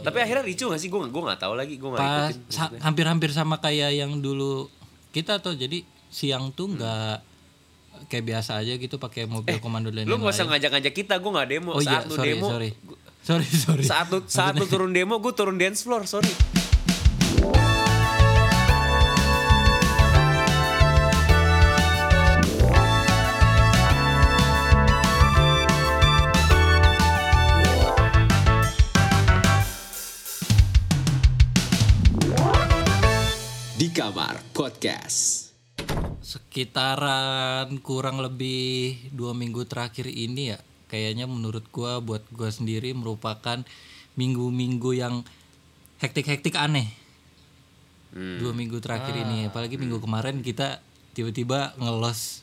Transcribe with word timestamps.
Tapi 0.00 0.18
akhirnya 0.18 0.42
ricu 0.42 0.64
gak 0.66 0.78
sih? 0.78 0.88
Gue 0.88 1.00
gue 1.02 1.22
nggak 1.22 1.40
tahu 1.40 1.54
lagi. 1.54 1.74
Gue 1.76 1.90
nggak 1.90 2.00
pas 2.00 2.28
ikutin. 2.28 2.48
sa- 2.48 2.72
hampir-hampir 2.80 3.30
sama 3.30 3.56
kayak 3.56 3.94
yang 3.94 4.18
dulu 4.18 4.68
kita 5.10 5.38
tuh 5.38 5.54
jadi 5.54 5.80
siang 6.08 6.50
tuh 6.50 6.70
nggak 6.70 7.16
kayak 8.06 8.24
biasa 8.26 8.58
aja 8.58 8.74
gitu 8.74 8.96
pakai 8.96 9.24
mobil 9.24 9.60
komando 9.60 9.88
dan 9.88 10.04
Lu 10.04 10.16
nggak 10.16 10.32
usah 10.32 10.46
ngajak-ngajak 10.46 10.94
kita. 10.94 11.14
Gue 11.16 11.30
nggak 11.30 11.48
demo. 11.48 11.70
Oh 11.72 11.80
iya, 11.80 12.00
saat 12.00 12.04
lu 12.06 12.14
sorry, 12.14 12.28
demo, 12.30 12.46
sorry. 12.48 12.70
Sorry, 13.20 13.44
sorry. 13.44 13.84
saat 13.84 14.08
lu 14.08 14.24
saat 14.24 14.56
lu 14.56 14.64
turun 14.64 14.96
demo, 14.96 15.20
gue 15.20 15.32
turun 15.32 15.60
dance 15.60 15.84
floor. 15.84 16.08
Sorry. 16.08 16.32
Kamar 34.00 34.40
Podcast. 34.56 35.52
sekitaran 36.24 37.68
kurang 37.84 38.24
lebih 38.24 38.96
dua 39.12 39.36
minggu 39.36 39.68
terakhir 39.68 40.08
ini 40.08 40.56
ya 40.56 40.58
kayaknya 40.88 41.28
menurut 41.28 41.68
gua 41.68 42.00
buat 42.00 42.24
gua 42.32 42.48
sendiri 42.48 42.96
merupakan 42.96 43.60
minggu-minggu 44.16 44.96
yang 44.96 45.20
hektik-hektik 46.00 46.56
aneh. 46.56 46.88
Dua 48.16 48.56
minggu 48.56 48.80
terakhir 48.80 49.20
ini 49.20 49.52
apalagi 49.52 49.76
minggu 49.76 50.00
kemarin 50.00 50.40
kita 50.40 50.80
tiba-tiba 51.12 51.76
ngelos. 51.76 52.40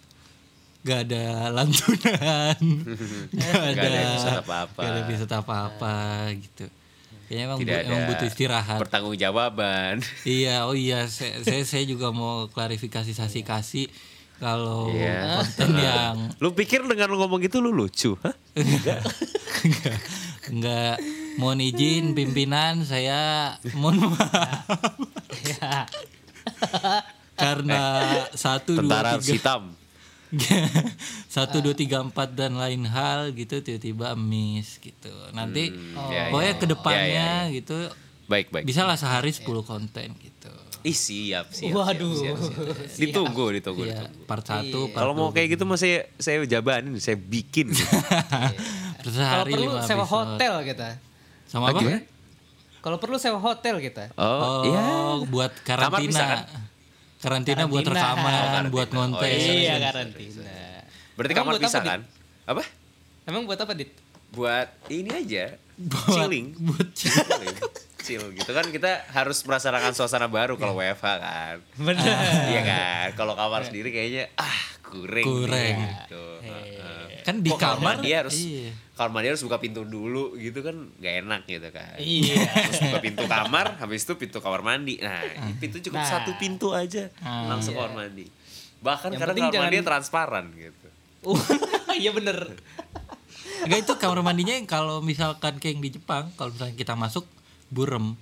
Gak 0.85 1.09
ada 1.09 1.49
lantunan. 1.57 2.61
Gak 3.33 3.49
ada, 3.49 3.73
Gak 3.73 3.89
ada 3.89 3.99
episode 4.13 4.39
apa-apa. 4.45 4.77
gak 4.85 4.91
ada 4.93 4.99
episode 5.09 5.33
apa-apa 5.33 5.95
gitu 6.37 6.69
kayaknya 7.27 7.43
emang, 7.45 7.57
Tidak 7.59 7.73
bu- 7.73 7.85
emang 7.85 7.97
ada 7.97 8.07
butuh 8.09 8.25
istirahat 8.25 8.77
Pertanggungjawaban. 8.79 9.93
Iya, 10.27 10.63
oh 10.63 10.73
iya, 10.73 11.05
saya, 11.05 11.41
saya, 11.41 11.61
saya 11.61 11.83
juga 11.83 12.09
mau 12.09 12.47
klarifikasi 12.47 13.11
sasi 13.11 13.41
kasih 13.41 13.85
kalau 14.35 14.89
Iya. 14.89 15.37
konten 15.37 15.69
yang 15.83 16.13
Lu 16.37 16.51
pikir 16.51 16.83
dengan 16.83 17.07
lu 17.07 17.15
ngomong 17.17 17.41
gitu 17.41 17.57
lu 17.57 17.69
lucu? 17.69 18.13
Hah? 18.17 18.33
enggak, 18.55 19.01
enggak 20.47 20.95
mohon 21.35 21.59
izin 21.59 22.13
pimpinan 22.13 22.81
saya 22.81 23.53
mohon 23.73 24.09
maaf 24.09 24.97
karena 27.37 27.81
satu 28.33 28.75
dua 28.75 28.81
Tentara 28.81 29.09
tiga 29.17 29.31
hitam. 29.31 29.61
satu 31.29 31.59
dua 31.59 31.71
tiga 31.71 31.99
empat 31.99 32.31
dan 32.31 32.55
lain 32.55 32.83
hal 32.83 33.31
gitu 33.31 33.59
tiba-tiba 33.59 34.11
miss 34.13 34.75
gitu 34.77 35.07
nanti 35.31 35.71
ya, 36.09 36.27
pokoknya 36.27 36.51
ya. 36.51 36.59
ke 36.59 36.65
depannya 36.67 37.29
Ya, 37.45 37.53
gitu 37.53 37.77
Baik 38.25 38.51
baik. 38.51 38.63
bisa 38.63 38.83
lah 38.83 38.95
sehari 38.95 39.31
10 39.31 39.43
konten 39.63 40.09
gitu 40.13 40.51
Ih 40.83 40.93
siap 40.93 41.49
siap. 41.49 41.73
Waduh. 41.73 42.15
siap, 42.15 42.37
siap, 42.37 42.63
siap. 42.85 42.99
Ditunggu 43.01 43.45
ditunggu. 43.51 43.83
ya 43.83 43.97
ditunggu. 43.97 44.23
part 44.23 44.43
satu 44.45 44.87
part 44.87 44.99
Kalau 45.01 45.13
mau 45.13 45.29
kayak 45.29 45.47
gitu 45.53 45.63
mah 45.63 45.75
saya 45.75 46.07
saya 46.15 46.43
jabanin, 46.43 46.95
saya 46.97 47.15
bikin. 47.17 47.71
gitu. 47.75 47.87
Kalau 49.11 49.43
perlu 49.43 49.71
sewa 49.81 50.03
episode. 50.03 50.07
hotel 50.07 50.53
kita. 50.63 50.89
sama 51.45 51.65
apa 51.65 51.79
Gimana? 51.81 51.99
Kalau 52.77 52.97
perlu 52.97 53.17
sewa 53.17 53.35
hotel 53.37 53.75
kita. 53.79 54.13
Oh, 54.13 54.23
Oh, 54.23 54.63
iya. 54.63 54.83
buat 55.25 55.51
Kamar 55.61 55.99
bisa, 55.99 56.23
karantina. 56.23 56.23
kan? 56.23 56.39
Karantina 57.17 57.65
buat 57.65 57.81
rekaman, 57.81 58.13
Oh, 58.13 58.29
karantina. 58.29 58.69
buat 58.69 58.87
Oh, 58.87 58.95
ngonten. 58.95 59.29
iya, 59.31 59.53
Iya 59.73 59.75
karantina. 59.89 60.57
Berarti 61.13 61.33
Emang 61.33 61.39
kamar 61.39 61.51
buat 61.51 61.57
apa, 61.57 61.65
pisah 61.65 61.81
Dit? 61.81 61.89
kan? 61.89 62.01
Apa? 62.45 62.63
Emang 63.25 63.43
buat 63.43 63.59
apa 63.59 63.73
dit? 63.73 63.91
Buat 64.29 64.67
ini 64.87 65.09
aja. 65.09 65.45
Buat- 65.75 66.13
chilling. 66.13 66.47
buat 66.59 66.87
Chilling. 66.93 67.57
Chill 67.99 68.23
gitu 68.31 68.47
kan 68.49 68.63
kita 68.65 69.03
harus 69.09 69.43
merasakan 69.43 69.91
suasana 69.91 70.27
baru 70.27 70.55
kalau 70.55 70.77
WFH 70.77 71.05
kan. 71.17 71.55
Bener. 71.75 72.05
Iya 72.47 72.61
kan? 72.63 73.07
Kalau 73.15 73.33
kamar 73.33 73.65
sendiri 73.65 73.89
kayaknya 73.89 74.29
ah. 74.37 74.59
Kurang. 74.79 75.27
nih, 75.51 75.75
Gitu. 75.75 76.25
Heeh. 76.41 77.19
Kan 77.21 77.43
di 77.43 77.49
Kok 77.49 77.59
kamar 77.59 77.99
mandi 77.99 78.09
harus 78.09 78.31
iya. 78.39 78.71
Kamar 78.97 79.11
mandi 79.13 79.29
harus 79.29 79.39
buka 79.39 79.57
pintu 79.57 79.85
dulu 79.85 80.33
gitu 80.35 80.59
kan 80.59 80.73
gak 80.97 81.13
enak 81.21 81.41
gitu 81.45 81.69
kan. 81.69 81.95
Iya. 81.95 82.35
Terus 82.65 82.81
buka 82.83 82.99
pintu 82.99 83.23
kamar, 83.23 83.77
habis 83.77 84.01
itu 84.01 84.13
pintu 84.17 84.41
kamar 84.41 84.59
mandi. 84.59 84.97
Nah, 84.97 85.21
pintu 85.55 85.77
cukup 85.79 86.01
Nah. 86.01 86.09
satu 86.11 86.33
pintu 86.35 86.73
aja 86.73 87.07
langsung 87.45 87.71
Iya. 87.71 87.79
kamar 87.79 87.93
mandi. 87.95 88.25
Bahkan 88.77 89.09
Yang 89.09 89.19
kadang 89.19 89.29
penting 89.29 89.43
kamar 89.43 89.53
jangan- 89.53 89.65
mandinya 89.69 89.85
transparan 89.87 90.45
gitu. 90.51 90.87
Iya 91.97 92.11
bener. 92.11 92.37
Enggak 93.63 93.79
itu 93.79 93.93
kamar 93.95 94.21
mandinya 94.21 94.53
yang 94.53 94.65
kalau 94.65 94.99
misalkan 94.99 95.57
kayak 95.57 95.73
yang 95.73 95.81
di 95.81 95.91
Jepang, 95.91 96.29
kalau 96.33 96.49
misalnya 96.51 96.75
kita 96.75 96.93
masuk 96.93 97.25
burem. 97.69 98.13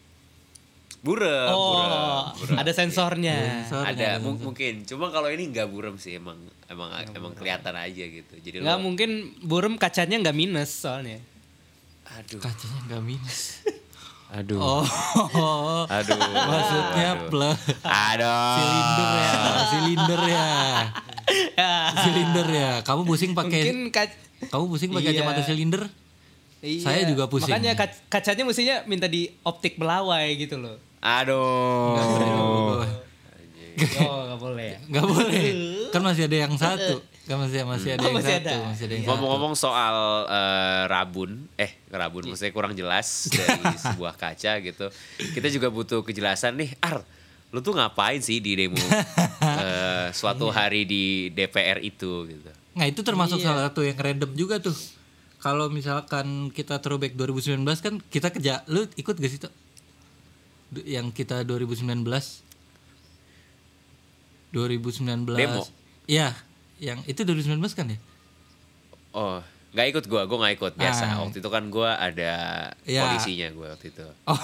Burem, 1.05 1.47
Oh, 1.47 1.77
burem, 1.77 2.01
burem. 2.35 2.55
ada 2.57 2.71
sensornya. 2.73 3.37
Sensornya 3.61 3.93
Ada 3.93 4.09
mu- 4.17 4.41
mungkin, 4.41 4.81
cuma 4.83 5.07
kalau 5.07 5.29
ini 5.29 5.47
nggak 5.47 5.69
burem 5.69 5.95
sih 5.95 6.17
emang 6.17 6.33
emang 6.65 6.89
emang 7.07 7.29
kelihatan 7.31 7.71
aja 7.71 8.03
gitu. 8.03 8.33
Jadi 8.35 8.57
Nggak 8.57 8.73
lo, 8.73 8.81
mungkin 8.81 9.09
burem 9.39 9.77
kacanya 9.77 10.17
nggak 10.17 10.33
minus 10.33 10.73
soalnya. 10.75 11.21
aduh, 12.07 12.37
Kacanya 12.39 12.79
enggak 12.81 13.03
minus. 13.03 13.61
aduh, 14.31 14.57
Oh. 14.57 15.85
aduh, 15.87 16.17
Maksudnya 16.17 17.09
aduh. 17.13 17.29
plus 17.29 17.59
aduh, 17.83 18.57
silinder 18.57 19.09
ya, 19.13 19.31
silinder 19.67 20.21
ya. 20.25 20.49
Silinder 21.95 22.47
ya. 22.47 22.71
Kamu 22.81 23.01
pusing 23.03 23.31
pakai 23.31 23.61
Mungkin 23.61 23.79
kac- 23.89 24.17
kamu 24.47 24.65
pusing 24.67 24.89
pakai 24.89 25.05
Iya. 25.07 25.21
kacamata 25.21 25.41
silinder? 25.43 25.83
Iya. 26.59 26.81
Saya 26.81 27.01
juga 27.05 27.25
pusing. 27.25 27.51
Makanya 27.51 27.73
kac- 27.75 28.01
kacanya 28.07 28.43
mestinya 28.43 28.75
minta 28.83 29.05
di 29.05 29.29
optik 29.41 29.75
belawai 29.75 30.33
gitu 30.35 30.57
loh. 30.57 30.77
Aduh, 30.99 32.83
Oh, 33.75 34.19
nggak 34.23 34.39
boleh 34.39 34.65
ya. 34.71 34.77
Enggak 34.87 35.05
boleh. 35.05 35.43
Kan 35.91 35.99
masih 35.99 36.23
ada 36.31 36.37
yang 36.47 36.55
satu. 36.55 36.95
Kan 37.27 37.43
masih 37.43 37.67
masih 37.67 37.89
ada 37.97 37.99
Oh, 37.99 38.07
yang 38.07 38.15
masih 38.15 38.31
satu, 38.31 38.47
ada. 38.47 38.55
masih 38.71 38.83
ada 38.87 38.93
yang 38.95 39.03
satu. 39.03 39.09
Ngomong-ngomong 39.11 39.53
soal 39.53 39.95
eh, 40.31 40.81
rabun, 40.87 41.31
eh 41.57 41.71
rabun 41.91 42.23
maksudnya 42.25 42.55
kurang 42.55 42.71
jelas 42.71 43.07
dari 43.35 43.75
sebuah 43.75 44.15
kaca 44.15 44.63
gitu. 44.63 44.87
Kita 45.19 45.47
juga 45.51 45.67
butuh 45.67 46.07
kejelasan 46.07 46.55
nih, 46.55 46.71
Ar. 46.79 47.03
Lu 47.51 47.59
tuh 47.59 47.75
ngapain 47.75 48.23
sih 48.23 48.39
di 48.39 48.55
demo 48.55 48.79
eh, 49.43 50.07
suatu 50.11 50.47
hari 50.47 50.87
di 50.87 51.03
DPR 51.29 51.83
itu 51.83 52.31
gitu? 52.31 52.51
Nah 52.75 52.87
itu 52.87 53.03
termasuk 53.03 53.43
salah 53.43 53.67
satu 53.67 53.83
yang 53.83 53.99
random 53.99 54.31
juga 54.35 54.63
tuh. 54.63 54.75
Kalau 55.39 55.67
misalkan 55.67 56.47
kita 56.49 56.79
throwback 56.79 57.11
2019 57.13 57.59
kan 57.77 57.99
kita 58.01 58.31
kerja, 58.31 58.63
lu 58.65 58.87
ikut 58.95 59.13
gak 59.13 59.29
sih 59.29 59.37
tuh? 59.37 59.51
Yang 60.73 61.13
kita 61.13 61.43
2019 61.43 62.01
2019 64.51 65.35
Demo? 65.35 65.63
Iya, 66.05 66.31
yang 66.77 67.03
itu 67.03 67.21
2019 67.21 67.59
kan 67.73 67.85
ya? 67.87 67.97
Oh, 69.11 69.39
nggak 69.71 69.87
ikut 69.91 70.05
gua, 70.05 70.23
gua 70.23 70.37
nggak 70.41 70.55
ikut 70.55 70.73
biasa. 70.75 71.03
Ah. 71.05 71.17
Waktu 71.21 71.39
itu 71.39 71.49
kan 71.49 71.63
gua 71.67 71.97
ada 71.97 72.33
Ya. 72.83 73.03
polisinya 73.03 73.47
gua 73.51 73.75
waktu 73.75 73.91
itu. 73.91 74.05
Oh, 74.29 74.39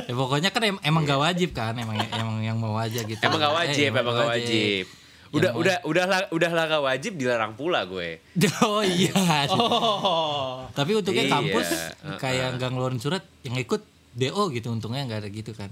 ya 0.00 0.14
pokoknya 0.14 0.50
kan 0.50 0.62
em- 0.64 0.82
emang 0.82 1.02
gak 1.02 1.20
wajib 1.20 1.50
kan, 1.50 1.74
emang 1.74 1.98
emang 2.08 2.38
yang 2.40 2.56
mau 2.56 2.74
aja 2.74 3.00
gitu. 3.00 3.18
Emang 3.18 3.38
gak 3.38 3.50
Eh, 3.50 3.58
wajib, 3.58 3.90
emang 3.92 4.14
gak 4.14 4.30
wajib. 4.30 4.84
Udah, 5.28 5.52
udah, 5.52 5.76
udah, 5.84 6.04
udah 6.32 6.50
lah 6.50 6.64
gak 6.66 6.80
wajib 6.82 7.12
dilarang 7.14 7.52
pula 7.52 7.84
gue. 7.84 8.22
Oh 8.64 8.80
iya. 8.80 9.44
Oh. 9.50 10.64
Tapi 10.78 10.94
untungnya 10.94 11.26
Iya, 11.26 11.32
kampus 11.34 11.68
uh-uh. 11.68 12.16
kayak 12.16 12.56
nggak 12.56 12.70
ngeluarin 12.70 12.96
surat 12.96 13.22
yang 13.42 13.56
ikut 13.56 13.82
DO 14.12 14.42
gitu 14.50 14.68
untungnya 14.70 15.04
nggak 15.04 15.20
ada 15.24 15.30
gitu 15.30 15.52
kan. 15.52 15.68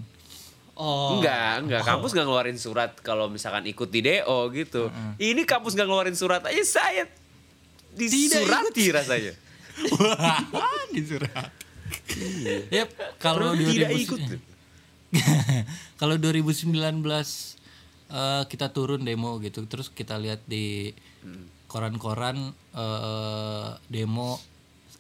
Oh. 0.76 1.16
Enggak, 1.16 1.64
enggak. 1.64 1.80
Kampus 1.82 2.12
nggak 2.12 2.26
ngeluarin 2.28 2.58
surat 2.60 2.92
kalau 3.00 3.32
misalkan 3.32 3.64
ikut 3.64 3.88
di 3.88 4.04
DO 4.04 4.38
gitu. 4.52 4.92
Ini 5.16 5.42
kampus 5.44 5.72
nggak 5.72 5.88
ngeluarin 5.88 6.16
surat 6.16 6.44
aja 6.44 6.62
saya 6.62 7.08
disurati 7.96 8.92
rasanya. 8.92 9.32
Wah, 10.52 10.84
di 10.92 11.00
surat. 11.00 11.48
Yep, 12.72 12.88
kalau 13.16 13.52
Padahal 13.52 13.72
tidak 13.72 13.90
2000 13.93 14.05
ikut. 14.05 14.20
kalau 16.00 16.14
2019 16.20 16.76
eh, 16.76 18.43
kita 18.46 18.66
turun 18.70 19.00
demo 19.00 19.40
gitu, 19.40 19.64
terus 19.64 19.88
kita 19.88 20.20
lihat 20.20 20.44
di 20.44 20.93
koran-koran 21.66 22.52
eh, 22.76 23.69
demo 23.88 24.37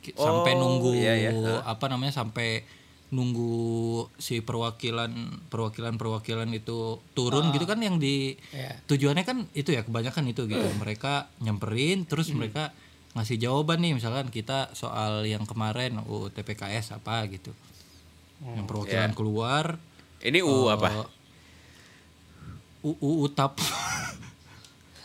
ki- 0.00 0.16
sampai 0.16 0.52
Oh, 0.56 0.60
nunggu 0.64 0.90
iya, 0.96 1.14
iya. 1.20 1.60
apa 1.64 1.84
namanya 1.88 2.16
sampai 2.16 2.64
nunggu 3.06 3.54
si 4.16 4.40
perwakilan 4.40 5.12
perwakilan 5.46 5.94
perwakilan 5.94 6.50
itu 6.50 6.98
turun 7.12 7.54
gitu 7.54 7.62
kan 7.62 7.78
yang 7.78 7.96
di 7.96 8.34
Iya. 8.50 8.82
tujuannya 8.84 9.22
kan 9.22 9.46
itu 9.52 9.70
ya 9.70 9.82
kebanyakan 9.82 10.26
itu 10.26 10.44
gitu. 10.44 10.66
Mereka 10.76 11.30
nyamperin 11.38 12.02
terus 12.04 12.30
mereka 12.30 12.74
ngasih 13.14 13.38
jawaban 13.38 13.80
nih 13.80 13.94
misalkan 13.94 14.28
kita 14.28 14.70
soal 14.72 15.22
yang 15.22 15.44
kemarin 15.44 15.96
UU 15.98 16.28
TPKS 16.30 16.92
apa? 16.92 17.22
gitu. 17.26 17.54
Yang 18.42 18.66
perwakilan 18.66 19.10
Iya. 19.10 19.16
keluar 19.16 19.64
Ini 20.18 20.40
U 20.40 20.66
apa? 20.66 20.88
eh, 20.90 21.06
UU 22.82 23.10
UTAP 23.24 23.54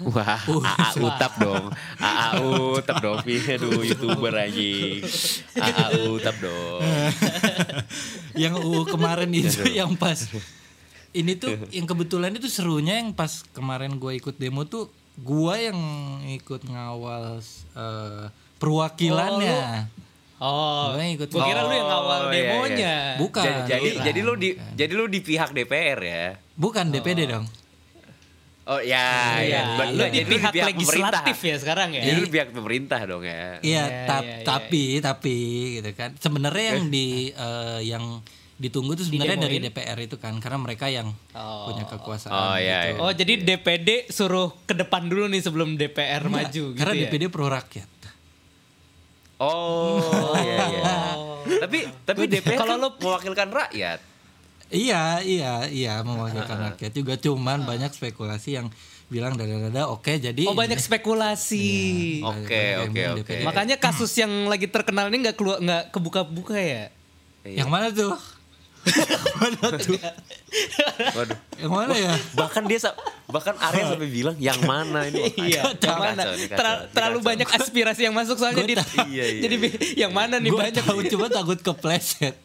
Wah, 0.03 0.42
AA 0.42 0.88
Utap 0.98 1.33
dong. 1.38 1.65
AA 1.98 2.27
Utap 2.74 2.98
dong. 3.00 3.19
Aduh, 3.21 3.81
YouTuber 3.81 4.33
aja. 4.33 4.71
AA 5.56 5.86
Utap 6.07 6.36
dong. 6.38 6.81
yang 8.42 8.56
UU 8.56 8.88
kemarin 8.88 9.30
itu 9.30 9.68
yang 9.69 9.94
pas 9.94 10.18
ini 11.12 11.36
tuh 11.36 11.51
yang 11.75 11.83
kebetulan 11.83 12.31
itu 12.31 12.48
serunya 12.48 12.98
yang 12.98 13.12
pas 13.12 13.44
kemarin 13.51 14.00
gue 14.00 14.15
ikut 14.15 14.36
demo 14.38 14.63
tuh 14.63 14.88
gue 15.18 15.56
yang 15.59 15.80
ikut 16.31 16.63
ngawal 16.65 17.44
eh, 17.75 18.25
perwakilannya 18.57 19.92
Oh, 20.42 20.97
Gua 20.97 20.97
yang 20.97 21.13
ikut 21.13 21.30
gua 21.30 21.45
kira 21.45 21.62
lu 21.62 21.69
yang 21.69 21.86
Oh, 21.86 21.97
awal 22.01 22.21
iya, 22.24 22.25
iya. 22.25 22.42
demonya. 22.50 22.95
bukan 23.21 23.45
Ja- 23.45 23.65
jadi 23.68 23.89
bukan. 23.94 24.06
jadi 24.09 24.19
lu 24.25 24.33
di 24.33 24.50
jadi 24.74 24.92
lu 24.92 25.06
di 25.06 25.19
pihak 25.21 25.54
DPR 25.54 26.00
ya. 26.01 26.25
bukan 26.57 26.89
DPD 26.89 27.30
dong 27.30 27.45
Oh 28.71 28.79
ya, 28.79 29.35
Iya, 29.38 29.62
ya. 29.75 29.91
Lu 29.91 30.00
di 30.06 30.15
jadi 30.15 30.31
lu 30.31 30.38
pihak 30.38 30.53
legislatif 30.65 31.35
pemerintah. 31.35 31.44
ya 31.44 31.56
sekarang 31.59 31.89
ya. 31.91 32.01
Jadi 32.01 32.18
lu 32.18 32.29
pihak 32.29 32.50
pemerintah 32.51 33.00
dong 33.03 33.19
ya. 33.21 33.59
Iya, 33.59 33.59
Iya, 33.59 33.83
tap- 34.06 34.23
iya, 34.23 34.31
iya. 34.33 34.45
tapi 34.47 34.83
tapi 34.97 35.35
gitu 35.75 35.91
kan. 35.91 36.09
Sebenarnya 36.15 36.65
yang 36.71 36.88
di 36.88 37.07
eh, 37.29 37.79
yang 37.83 38.23
ditunggu 38.56 38.94
tuh 38.94 39.03
sebenarnya 39.03 39.41
dari? 39.41 39.57
DPR 39.59 39.97
itu 40.00 40.15
kan 40.15 40.38
karena 40.38 40.56
mereka 40.56 40.85
yang 40.85 41.12
Oh. 41.33 41.68
punya 41.68 41.83
kekuasaan. 41.83 42.31
Oh 42.31 42.56
iya. 42.56 42.79
iya. 42.88 42.97
Oh, 42.97 43.12
jadi 43.12 43.33
DPD 43.38 44.07
suruh 44.07 44.56
ke 44.63 44.71
depan 44.71 45.03
dulu 45.03 45.27
nih 45.27 45.41
sebelum 45.41 45.75
DPR 45.75 46.23
maju 46.25 46.47
gitu 46.47 46.71
karena 46.73 46.94
ya. 46.94 47.00
DPD 47.03 47.23
pro 47.27 47.50
rakyat. 47.50 47.89
Oh, 49.38 49.97
iya 50.38 50.57
iya. 50.69 50.94
Tapi 51.65 51.79
tapi 52.06 52.29
DPR 52.29 52.56
Kalau 52.56 52.77
lu- 52.77 52.94
lu 52.94 53.01
mewakilkan 53.01 53.50
rakyat. 53.50 54.00
Iya, 54.71 55.19
iya, 55.19 55.53
iya 55.68 55.94
mewakilkan 56.00 56.57
Ah. 56.57 56.63
rakyat 56.71 56.91
juga 56.91 57.13
cuman 57.15 57.62
banyak 57.62 57.91
spekulasi 57.91 58.56
yang 58.56 58.68
bilang 59.06 59.35
dada-dada 59.35 59.85
oke 59.85 60.07
jadi 60.07 60.44
Oh, 60.45 60.56
banyak 60.56 60.79
spekulasi. 60.79 62.23
Oke, 62.23 62.79
Yang 62.79 62.88
oke, 62.88 63.01
oke. 63.03 63.19
DPD. 63.27 63.44
Makanya 63.44 63.75
kasus 63.75 64.12
yang 64.15 64.31
lagi 64.45 64.65
terkenal 64.65 65.07
ini 65.07 65.19
nggak 65.21 65.35
keluar 65.35 65.59
nggak 65.59 65.91
kebuka-buka 65.91 66.56
ya? 66.56 66.88
Yang 67.44 67.68
mana 67.68 67.88
tuh? 67.91 68.15
yang 68.81 69.35
mana 69.35 69.68
tuh? 69.77 69.94
Waduh. 71.13 71.38
Yang 71.56 71.71
mana 71.71 71.94
ya? 71.94 72.13
Bahkan 72.33 72.63
dia 72.65 72.79
bahkan 73.27 73.56
Arya 73.56 73.83
sampai 73.88 74.07
bilang 74.07 74.35
yang 74.38 74.57
mana 74.62 75.06
ini? 75.06 75.19
Wah, 75.19 75.35
Iya, 75.38 75.62
yang 75.69 76.00
mana? 76.00 76.21
kacau, 76.23 76.33
ini 76.33 76.45
kacau, 76.45 76.57
Ter- 76.57 76.79
ini 76.79 76.91
terlalu 76.91 77.18
kacau. 77.18 77.29
banyak 77.29 77.50
aspirasi 77.53 78.01
yang 78.03 78.15
masuk 78.15 78.35
soalnya 78.35 78.63
di. 78.63 78.73
Iya, 78.73 78.85
iya, 79.06 79.25
jadi 79.39 79.56
bi- 79.57 79.75
yang 79.97 80.12
mana 80.12 80.35
nih 80.38 80.50
banyak 80.50 80.79
tahu 80.79 81.03
cuma 81.06 81.27
takut 81.27 81.59
kepleset. 81.59 82.35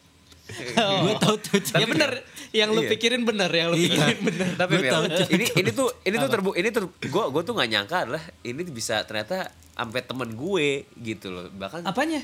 Oh. 0.79 1.03
Gue 1.03 1.15
tahu 1.19 1.35
tuh. 1.37 1.59
ya 1.75 1.83
bener, 1.83 2.23
yang 2.49 2.71
lu 2.71 2.79
Iya. 2.79 2.89
pikirin 2.89 3.23
bener, 3.23 3.51
yang 3.51 3.67
lu 3.69 3.75
Iya. 3.75 3.89
pikirin 3.89 4.19
bener. 4.23 4.47
Tapi 4.55 4.73
tahu, 4.81 5.03
ini 5.27 5.45
ini 5.53 5.69
tuh 5.71 5.87
ini 6.01 6.15
tuh 6.15 6.29
terbu 6.29 6.51
ini 6.53 6.69
tuh 6.69 6.87
gue 6.89 7.23
gue 7.27 7.41
tuh 7.43 7.53
nggak 7.53 7.69
nyangka 7.69 7.97
adalah 8.07 8.23
ini 8.41 8.61
bisa 8.65 9.03
ternyata 9.03 9.47
sampai 9.73 10.01
temen 10.01 10.33
gue 10.33 10.67
gitu 10.97 11.29
loh 11.29 11.45
bahkan 11.51 11.83
Apanya? 11.83 12.23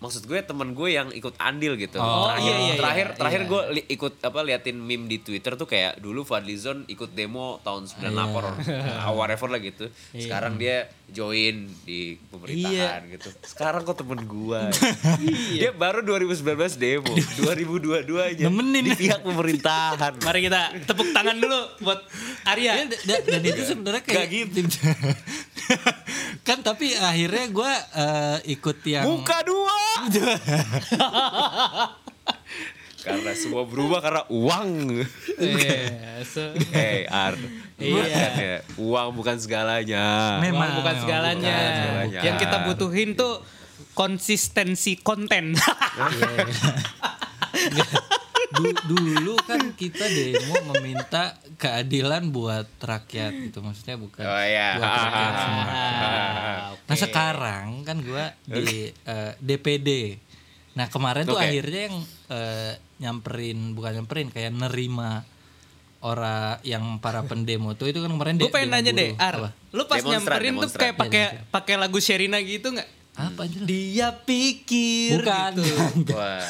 Maksud 0.00 0.24
gue 0.24 0.40
temen 0.40 0.72
gue 0.72 0.88
yang 0.90 1.08
ikut 1.10 1.36
andil 1.36 1.76
gitu 1.76 1.96
Oh, 1.96 2.24
terakhir 2.26 2.48
iya, 2.48 2.56
iya, 2.58 2.74
terakhir 2.74 3.06
iya, 3.06 3.14
terakhir 3.14 3.40
iya. 3.40 3.48
gue 3.48 3.62
li- 3.70 3.88
ikut 3.90 4.14
apa 4.18 4.40
liatin 4.40 4.76
meme 4.78 5.04
di 5.04 5.18
twitter 5.18 5.54
tuh 5.54 5.64
kayak 5.64 5.96
dulu 5.98 6.20
Fadlizon 6.22 6.84
ikut 6.86 7.12
demo 7.12 7.60
tahun 7.60 7.84
98 7.84 8.08
Iya. 8.08 8.24
or 8.30 8.44
whatever 9.18 9.46
lah 9.46 9.58
gitu 9.58 9.92
sekarang 10.14 10.56
dia 10.56 10.88
join 11.06 11.68
di 11.82 12.00
pemerintahan 12.26 13.12
gitu 13.12 13.28
sekarang 13.44 13.82
kok 13.82 13.98
temen 13.98 14.20
gue 14.22 14.60
Iya. 15.52 15.68
dia 15.68 15.70
baru 15.70 16.00
2019 16.00 16.48
demo 16.76 17.12
2022 17.44 18.00
aja 18.16 18.42
Nemenin. 18.42 18.82
di 18.82 18.92
pihak 18.96 19.20
pemerintahan 19.20 20.16
Mari 20.16 20.40
kita 20.42 20.60
tepuk 20.86 21.12
tangan 21.12 21.36
dulu 21.36 21.60
buat 21.80 22.00
Arya. 22.42 22.72
Ya, 22.74 22.84
da- 22.86 23.02
da- 23.06 23.22
dan 23.28 23.42
itu 23.42 23.62
sebenarnya 23.64 24.00
kayak 24.00 24.16
Nggak 24.16 24.28
gitu. 24.32 24.58
Kan 26.42 26.58
tapi 26.60 26.92
akhirnya 26.92 27.44
gue 27.48 27.72
ikut 28.50 28.78
yang 28.84 29.04
Muka 29.04 29.38
dua. 29.42 29.78
karena 33.00 33.32
semua 33.32 33.64
berubah 33.64 33.98
karena 33.98 34.22
uang. 34.28 35.00
Iya, 35.34 35.76
so- 36.20 36.52
Hey 36.68 37.08
Ar, 37.08 37.32
Iya. 37.74 38.04
ya, 38.36 38.56
uang 38.76 39.16
bukan 39.16 39.40
segalanya. 39.40 40.36
Memang, 40.38 40.68
Uang 40.68 40.84
bukan 40.84 40.94
segalanya. 40.98 41.48
bukan 41.48 41.72
segalanya. 41.72 42.20
Yang 42.20 42.36
kita 42.38 42.56
butuhin 42.66 43.10
tuh 43.14 43.40
konsistensi 43.94 44.96
konten. 44.96 45.56
Du- 48.62 48.76
dulu 48.90 49.34
kan 49.40 49.72
kita 49.72 50.04
demo 50.04 50.52
meminta 50.70 51.22
keadilan 51.56 52.28
buat 52.28 52.68
rakyat 52.76 53.32
gitu 53.42 53.60
maksudnya 53.60 53.96
bukan 53.96 54.22
Oh 54.22 54.36
iya. 54.38 54.76
buat 54.76 54.84
rakyat 54.86 55.34
semua. 55.36 55.64
Ah, 55.64 55.72
Nah 56.84 56.92
oke. 56.92 56.94
sekarang 56.96 57.66
kan 57.82 57.96
gue 57.98 58.24
di 58.46 58.78
eh, 58.90 59.32
DPD. 59.38 59.88
Nah 60.72 60.86
kemarin 60.86 61.24
tuh 61.24 61.34
Oke. 61.34 61.46
akhirnya 61.46 61.80
yang 61.86 61.96
eh, 62.28 62.72
nyamperin 62.98 63.72
bukan 63.72 63.90
nyamperin 63.96 64.28
kayak 64.28 64.52
nerima 64.52 65.24
orang 66.00 66.56
yang 66.62 66.96
para 66.96 67.20
pendemo 67.22 67.72
tuh 67.74 67.88
itu 67.88 68.00
kan 68.00 68.08
kemarin 68.08 68.36
Gue 68.36 68.48
pengen 68.48 68.72
nanya 68.72 68.90
deh. 68.90 69.12
Ar. 69.16 69.52
Lu 69.70 69.84
pas 69.84 70.00
nyamperin 70.00 70.52
tuh 70.54 70.70
kayak 70.70 70.96
pakai 70.96 71.24
Iya, 71.30 71.44
pakai 71.48 71.74
lagu 71.76 71.98
Sherina 71.98 72.36
gitu 72.38 72.72
nggak? 72.72 72.88
Apa 73.22 73.40
anjir? 73.42 73.60
Dia 73.62 74.08
pikir 74.14 75.20
Bukan. 75.20 75.50
gitu. 75.58 76.12
Wah. 76.16 76.40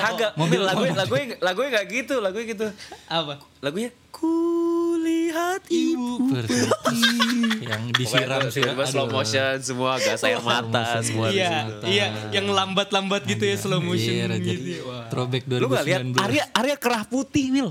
Kagak. 0.00 0.30
Mobil- 0.34 0.60
lagunya 0.60 0.94
lagunya 0.94 1.26
lagunya 1.38 1.68
gak 1.72 1.86
gitu, 1.88 2.14
lagunya 2.18 2.46
gitu. 2.48 2.66
Apa? 3.06 3.38
Lagunya 3.58 3.90
kulihat 4.10 5.62
ibu. 5.68 6.18
Berarti 6.28 6.98
yang 7.62 7.82
disiram 7.90 8.42
sih. 8.48 8.62
slow 8.84 9.06
motion 9.06 9.54
semua 9.58 9.96
gas 9.96 10.20
air 10.20 10.40
mata 10.40 10.98
semua. 11.00 11.28
di 11.28 11.38
Iya, 11.38 11.50
situ. 11.64 11.84
iya, 11.86 12.06
yang 12.32 12.46
lambat-lambat 12.48 13.22
gitu 13.24 13.44
ya 13.44 13.54
slow 13.54 13.78
motion 13.78 14.28
jadi 14.32 14.42
gitu. 14.42 14.84
Wah. 14.84 15.06
throwback 15.08 15.44
2019. 15.44 15.60
Lu 15.60 15.68
gak 15.68 15.84
lihat 15.84 16.02
Arya 16.18 16.44
Arya 16.52 16.76
kerah 16.76 17.02
putih 17.04 17.46
Mil. 17.48 17.68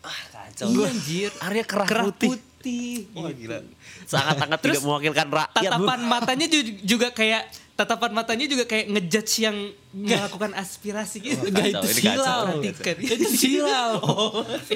Ah 0.00 0.20
kacau. 0.30 0.66
Iya 0.66 0.86
anjir. 0.88 1.30
Arya 1.40 1.64
kerah, 1.64 1.86
Kerah 1.86 2.04
putih. 2.06 2.28
putih. 2.32 2.94
Wah 3.12 3.30
gila. 3.30 3.58
Sangat-sangat 4.04 4.58
tidak 4.60 4.80
mewakilkan 4.80 5.28
rakyat. 5.28 5.56
Tatapan 5.66 6.00
matanya 6.02 6.46
ju- 6.46 6.78
juga 6.80 7.08
kayak 7.10 7.42
tatapan 7.82 8.14
matanya 8.14 8.46
juga 8.46 8.62
kayak 8.62 8.86
ngejudge 8.94 9.34
yang 9.42 9.56
melakukan 9.90 10.54
aspirasi 10.54 11.18
gitu. 11.18 11.50
Enggak 11.50 11.82
itu 11.82 11.88
silau. 11.98 12.62
Perhatikan. 12.62 12.96
Itu 13.02 13.26
silau. 13.34 13.92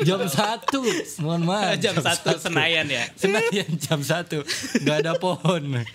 Jam 0.02 0.26
satu. 0.26 0.82
Mohon 1.22 1.42
maaf. 1.46 1.78
Jam 1.86 1.94
satu 2.02 2.34
Senayan 2.34 2.90
ya. 2.90 3.06
Senayan 3.14 3.70
jam 3.78 4.02
satu. 4.02 4.42
Gak 4.82 5.06
ada 5.06 5.14
pohon. 5.14 5.86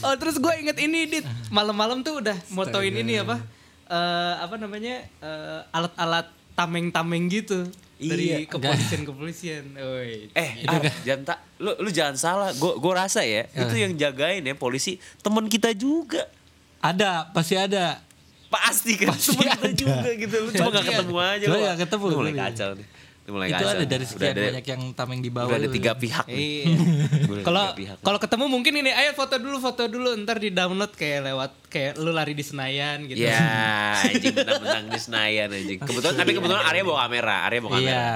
Oh 0.00 0.14
terus 0.16 0.40
gue 0.40 0.54
inget 0.56 0.80
ini 0.80 1.04
dit 1.04 1.26
malam-malam 1.52 2.00
tuh 2.00 2.24
udah 2.24 2.36
motoin 2.56 2.92
ini 2.92 3.20
apa 3.20 3.36
Eh 3.88 4.34
apa 4.40 4.56
namanya 4.56 5.04
Eh, 5.20 5.60
alat-alat 5.72 6.28
tameng-tameng 6.52 7.28
gitu 7.28 7.68
Iya. 7.98 8.10
dari 8.14 8.26
kepolisian 8.46 9.02
kepolisian. 9.02 9.64
Oi. 9.74 10.30
Eh, 10.30 10.50
Ar, 10.70 10.86
jangan 11.02 11.34
tak, 11.34 11.38
lu 11.58 11.74
lu 11.82 11.90
jangan 11.90 12.14
salah. 12.14 12.50
Gue 12.54 12.78
gue 12.78 12.92
rasa 12.94 13.26
ya, 13.26 13.50
itu 13.50 13.74
yang 13.74 13.98
jagain 13.98 14.46
ya 14.46 14.54
polisi 14.54 15.02
teman 15.18 15.50
kita 15.50 15.74
juga. 15.74 16.30
Ada, 16.78 17.30
pasti 17.30 17.54
ada. 17.54 17.98
Pasti 18.48 18.96
kan 18.96 19.12
Pasti 19.12 19.34
kita 19.34 19.54
ada. 19.54 19.68
juga 19.70 20.10
gitu. 20.10 20.36
Lu 20.40 20.50
cuma 20.50 20.68
gak 20.70 20.86
ketemu 20.86 21.14
ada. 21.14 21.28
aja. 21.30 21.44
Cuma 21.44 21.56
nggak 21.58 21.78
ketemu, 21.78 22.04
mulai 22.10 22.32
iya. 22.32 22.42
kacau 22.46 22.70
nih. 22.72 22.86
Itu 23.20 23.30
mulai 23.30 23.46
itu 23.46 23.54
kacau. 23.54 23.68
ada 23.68 23.84
dari 23.84 24.00
Udah 24.00 24.08
sekian 24.08 24.32
ada- 24.32 24.46
banyak 24.48 24.66
yang 24.66 24.82
tameng 24.94 25.20
di 25.20 25.28
bawah. 25.28 25.48
Udah 25.48 25.58
ada 25.58 25.68
tiga 25.68 25.92
pihak. 25.94 26.24
nih. 26.24 26.40
Iya. 26.40 26.64
Udah 27.20 27.36
ada 27.36 27.44
Kalau 27.44 27.64
kalau 28.00 28.18
ketemu 28.18 28.44
mungkin 28.48 28.72
ini 28.74 28.88
ayo 28.90 29.12
foto 29.12 29.36
dulu 29.36 29.56
foto 29.58 29.84
dulu 29.84 30.16
ntar 30.18 30.38
di 30.38 30.48
download 30.48 30.88
kayak 30.90 31.20
lewat 31.26 31.50
kayak 31.66 31.92
lu 31.96 32.08
lari 32.08 32.32
di 32.32 32.40
Senayan 32.40 33.04
gitu. 33.04 33.20
Ya, 33.20 33.36
anjing 34.08 34.32
menang-menang 34.32 34.84
di 34.88 34.98
Senayan 34.98 35.48
anjing. 35.50 35.78
Kebetulan 35.78 36.14
tapi 36.16 36.30
kebetulan 36.32 36.62
Arya 36.64 36.82
bawa 36.82 36.98
kamera, 37.04 37.36
Arya 37.44 37.60
bawa 37.60 37.72
kamera. 37.74 37.84
Iya. 37.84 38.06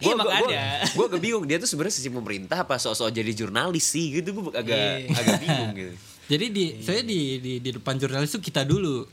Iya, 0.00 0.14
makanya. 0.16 0.64
Gue 0.88 1.04
agak 1.04 1.20
bingung 1.20 1.44
dia 1.44 1.56
tuh 1.58 1.68
sebenarnya 1.68 1.94
sisi 1.94 2.08
pemerintah 2.08 2.56
apa 2.58 2.80
sok-sok 2.80 3.12
jadi 3.12 3.32
jurnalis 3.34 3.84
sih 3.84 4.08
gitu 4.14 4.32
gue 4.32 4.56
agak 4.56 4.72
Iya. 4.72 5.12
agak 5.12 5.36
bingung 5.38 5.72
gitu. 5.76 5.94
Jadi 6.32 6.46
di 6.48 6.64
saya 6.80 7.04
di, 7.04 7.36
di 7.44 7.52
di 7.60 7.70
depan 7.76 8.00
jurnalis 8.00 8.32
tuh 8.32 8.40
kita 8.40 8.64
dulu. 8.64 9.04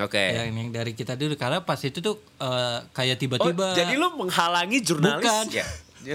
Oke. 0.00 0.16
Yang, 0.16 0.48
yang 0.56 0.70
dari 0.72 0.92
kita 0.96 1.12
dulu 1.12 1.36
karena 1.36 1.60
pas 1.60 1.76
itu 1.84 2.00
tuh 2.00 2.16
eh, 2.40 2.78
kayak 2.96 3.20
Oh, 3.20 3.20
tiba-tiba 3.20 3.76
jadi 3.76 4.00
lu 4.00 4.16
menghalangi 4.16 4.80
jurnalis 4.80 5.20
Bukan. 5.20 5.44
ya? 5.52 5.66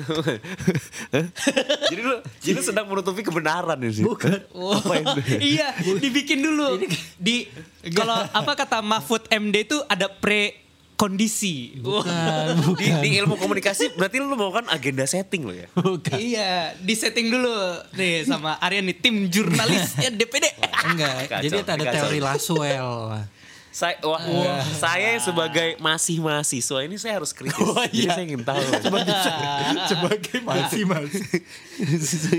Jadi 1.93 2.01
lu 2.01 2.17
jadi 2.41 2.57
lu 2.57 2.63
sedang 2.65 2.89
menutupi 2.89 3.21
kebenaran 3.21 3.77
ya 3.77 3.91
sih? 3.93 4.01
Bukan. 4.01 4.49
Oh, 4.57 4.81
iya, 5.37 5.77
dibikin 5.77 6.41
dulu. 6.41 6.81
Di 7.21 7.45
kalau 7.93 8.17
apa 8.17 8.57
kata 8.57 8.81
Mahfud 8.81 9.29
MD 9.29 9.69
itu 9.69 9.77
ada 9.85 10.09
pre 10.09 10.64
kondisi. 10.95 11.75
bukan, 11.79 12.55
Di, 12.79 12.87
di 13.03 13.09
ilmu 13.19 13.35
komunikasi 13.35 13.95
berarti 13.95 14.17
lu 14.19 14.33
mau 14.33 14.49
kan 14.49 14.65
agenda 14.71 15.03
setting 15.03 15.43
lo 15.43 15.53
ya? 15.53 15.67
bukan. 15.75 16.15
Iya, 16.15 16.75
di 16.79 16.95
setting 16.95 17.27
dulu 17.29 17.51
nih 17.93 18.23
sama 18.23 18.55
Arya 18.57 18.79
nih 18.79 18.95
tim 18.97 19.27
jurnalisnya 19.27 20.09
DPD. 20.19 20.45
Enggak, 20.87 21.13
Kacau, 21.27 21.43
jadi 21.43 21.55
ada 21.61 21.75
kacau. 21.77 21.93
teori 22.07 22.19
Laswell. 22.19 22.91
Saya 23.75 23.99
wah, 24.07 24.23
wah, 24.23 24.63
saya 24.71 25.19
sebagai 25.19 25.75
masih 25.83 26.23
mahasiswa 26.23 26.79
ini 26.87 26.95
saya 26.95 27.19
harus 27.19 27.35
kritis. 27.35 27.59
Jadi 27.91 28.07
saya 28.07 28.23
ingin 28.23 28.47
tahu. 28.47 28.55
Sebagai 29.91 30.39
masih 30.47 30.87
masih. 30.87 31.23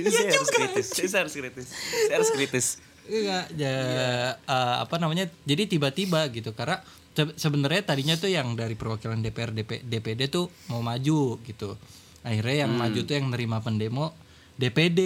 Ini 0.01 0.09
saya 0.09 0.33
harus 0.33 0.49
kritis. 0.49 0.87
Saya 0.97 1.21
harus 1.29 1.35
kritis. 1.37 1.67
Saya 2.09 2.17
harus 2.17 2.31
kritis. 2.33 2.67
Enggak, 3.07 3.45
ya, 3.53 3.77
eh, 4.35 4.75
apa 4.81 4.97
namanya? 4.97 5.29
Jadi 5.45 5.77
tiba-tiba 5.77 6.25
gitu 6.33 6.57
karena 6.57 6.81
sebenarnya 7.33 7.83
tadinya 7.85 8.15
tuh 8.15 8.29
yang 8.29 8.53
dari 8.53 8.75
perwakilan 8.75 9.19
DPR 9.19 9.51
DP, 9.51 9.81
DPD 9.83 10.29
tuh 10.29 10.53
mau 10.67 10.81
maju 10.81 11.41
gitu. 11.41 11.79
Akhirnya 12.21 12.67
yang 12.67 12.73
maju 12.73 13.01
tuh 13.01 13.15
yang 13.15 13.27
nerima 13.27 13.59
pendemo 13.59 14.13
DPD 14.55 15.01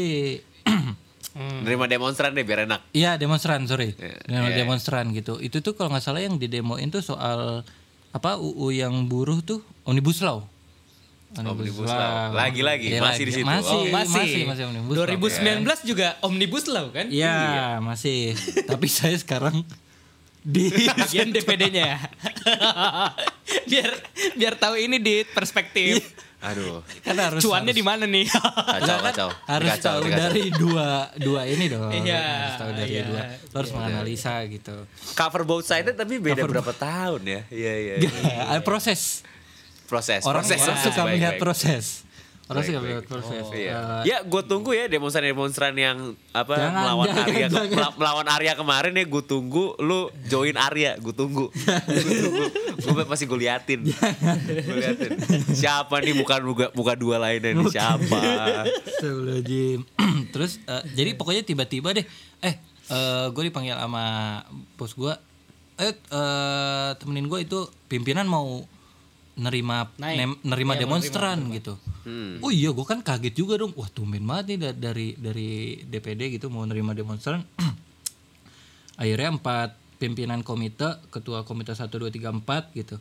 Nerima 1.63 1.87
demonstran 1.87 2.35
deh 2.35 2.43
biar 2.43 2.67
enak. 2.67 2.91
Iya 2.91 3.15
demonstran 3.15 3.63
sorry. 3.65 3.95
Iya, 3.95 4.19
Demo- 4.25 4.51
iya. 4.51 4.57
demonstran 4.59 5.15
gitu. 5.15 5.39
Itu 5.39 5.63
tuh 5.63 5.79
kalau 5.79 5.95
nggak 5.95 6.03
salah 6.03 6.19
yang 6.19 6.37
didemoin 6.37 6.91
tuh 6.91 7.01
soal 7.01 7.63
apa 8.11 8.35
UU 8.35 8.75
yang 8.75 9.07
buruh 9.07 9.39
tuh 9.41 9.63
omnibus 9.85 10.19
law. 10.21 10.43
Omnibus 11.31 11.87
Law. 11.87 12.35
Lagi-lagi, 12.35 12.91
Iya, 12.91 12.99
masih 12.99 13.23
di 13.23 13.33
situ. 13.33 13.47
masih, 13.47 13.71
Oh, 13.71 13.87
masih 13.87 14.19
masih. 14.19 14.43
masih 14.51 14.65
omnibus 14.67 14.95
law. 14.99 15.07
2019 15.07 15.87
juga 15.87 16.19
omnibus 16.21 16.65
law 16.67 16.91
kan? 16.91 17.07
iya. 17.07 17.79
masih. 17.79 18.35
Tapi 18.71 18.91
saya 18.91 19.15
sekarang 19.15 19.63
di 20.41 20.73
Bagian 20.73 21.29
DPD-nya 21.31 21.85
ya. 21.87 21.99
biar 23.71 23.91
biar 24.37 24.55
tahu 24.57 24.75
ini 24.77 24.97
di 24.97 25.23
perspektif. 25.27 26.01
Aduh. 26.41 26.81
kan 27.05 27.13
harus 27.21 27.45
Cuannya 27.45 27.69
di 27.69 27.85
mana 27.85 28.09
nih? 28.09 28.25
Kacau, 28.25 28.97
kacau. 29.13 29.29
harus 29.45 29.69
Dikacau, 29.77 29.85
tahu 29.93 30.01
dikacau. 30.09 30.21
dari 30.25 30.45
dua 30.49 30.89
dua 31.21 31.43
ini 31.45 31.69
dong 31.69 31.93
Iya, 31.93 32.17
harus 32.17 32.57
tahu 32.57 32.71
dari 32.73 32.93
iya, 32.97 33.03
dua 33.05 33.23
Lo 33.53 33.57
harus 33.61 33.71
menganalisa 33.77 34.33
gitu 34.49 34.77
Cover 35.13 35.45
both 35.45 35.69
sided 35.69 36.01
tapi 36.01 36.17
beda 36.17 36.49
berapa 36.49 36.73
tahun 36.73 37.21
ya? 37.29 37.41
Iya, 37.53 37.73
iya. 37.77 37.95
iya. 38.01 38.11
Ada 38.49 38.65
proses 38.73 39.21
Proses, 39.85 40.25
orang 40.25 40.41
proses. 40.41 40.65
orang 40.65 40.81
proses. 40.81 40.87
suka 40.89 41.01
Baik, 41.05 41.11
melihat 41.13 41.35
baik. 41.37 41.43
proses 41.45 41.85
orang 42.51 42.57
Baik, 42.57 42.67
suka 42.67 42.77
baik. 42.77 42.85
melihat 42.85 43.05
proses. 43.07 43.45
Iya. 43.53 43.79
Eh, 44.03 44.03
ya, 44.05 44.17
gue 44.21 44.43
tunggu 44.43 44.71
ya 44.73 44.85
demonstran-demonstran 44.87 45.71
yang 45.73 45.99
apa 46.33 46.53
Jangan, 46.53 46.83
melawan 46.83 47.07
jangan, 47.07 47.23
Arya 47.25 47.47
jangan. 47.47 47.69
mela- 47.71 47.95
melawan 47.95 48.27
Arya 48.29 48.53
kemarin 48.55 48.93
ya 48.93 49.05
gue 49.07 49.23
tunggu. 49.23 49.65
Lu 49.79 50.01
join 50.27 50.59
Arya 50.59 50.99
gue 50.99 51.15
tunggu. 51.15 51.47
Gue 52.81 53.05
pasti 53.05 53.25
gue 53.25 53.39
liatin. 53.39 53.85
Gue 53.85 54.77
liatin. 54.77 55.13
Siapa 55.53 56.01
nih? 56.01 56.17
Muka 56.17 56.41
muka, 56.41 56.67
muka 56.73 56.93
dua 56.95 57.21
lainnya 57.21 57.53
nih. 57.53 57.69
Siapa. 57.69 58.19
Terus 60.33 60.59
eh, 60.61 60.83
jadi 60.95 61.15
pokoknya 61.15 61.43
tiba-tiba 61.43 61.93
deh 61.93 62.07
eh 62.41 62.55
gue 63.31 63.43
dipanggil 63.45 63.77
sama 63.77 64.41
bos 64.75 64.93
gue 64.93 65.13
eh 65.77 65.95
eh, 65.95 66.91
temenin 66.97 67.25
gue 67.25 67.41
itu 67.41 67.59
pimpinan 67.87 68.27
mau 68.27 68.65
nerima 69.33 69.87
Naik. 69.95 70.17
nem- 70.17 70.41
nerima 70.43 70.75
Iya, 70.75 70.81
demonstran 70.83 71.39
gitu. 71.51 71.79
Hmm. 72.03 72.41
Oh 72.41 72.49
iya 72.49 72.69
gue 72.69 72.83
kan 72.83 72.99
kaget 72.99 73.35
juga 73.35 73.55
dong. 73.57 73.73
Wah 73.73 73.87
tumben 73.87 74.23
banget 74.23 74.45
nih 74.49 74.59
da- 74.61 74.79
dari 74.83 75.09
dari 75.15 75.51
DPD 75.83 76.33
gitu 76.33 76.49
mau 76.49 76.63
nerima 76.63 76.91
demonstran. 76.93 77.45
Akhirnya 78.97 79.33
empat 79.33 79.71
pimpinan 79.97 80.41
komite, 80.41 80.85
ketua 81.09 81.43
komite 81.43 81.73
1 81.73 81.89
2 81.89 82.09
3 82.09 82.33
4 82.37 82.45
gitu. 82.75 82.97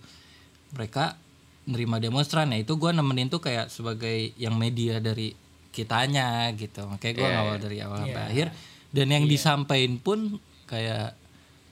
Mereka 0.72 1.18
nerima 1.66 1.98
demonstran 1.98 2.50
ya 2.50 2.58
itu 2.58 2.76
gue 2.76 2.90
nemenin 2.90 3.28
tuh 3.28 3.40
kayak 3.40 3.68
sebagai 3.68 4.34
yang 4.36 4.56
media 4.56 4.98
dari 4.98 5.34
kitanya 5.70 6.50
gitu. 6.54 6.86
Makanya 6.86 7.14
gue 7.14 7.24
Iya, 7.24 7.34
ngawal 7.36 7.52
iya. 7.52 7.62
dari 7.62 7.78
awal 7.80 7.98
sampai 8.02 8.24
akhir 8.26 8.48
dan 8.90 9.08
yang 9.08 9.26
disampaikan 9.26 9.96
pun 9.98 10.20
kayak 10.66 11.14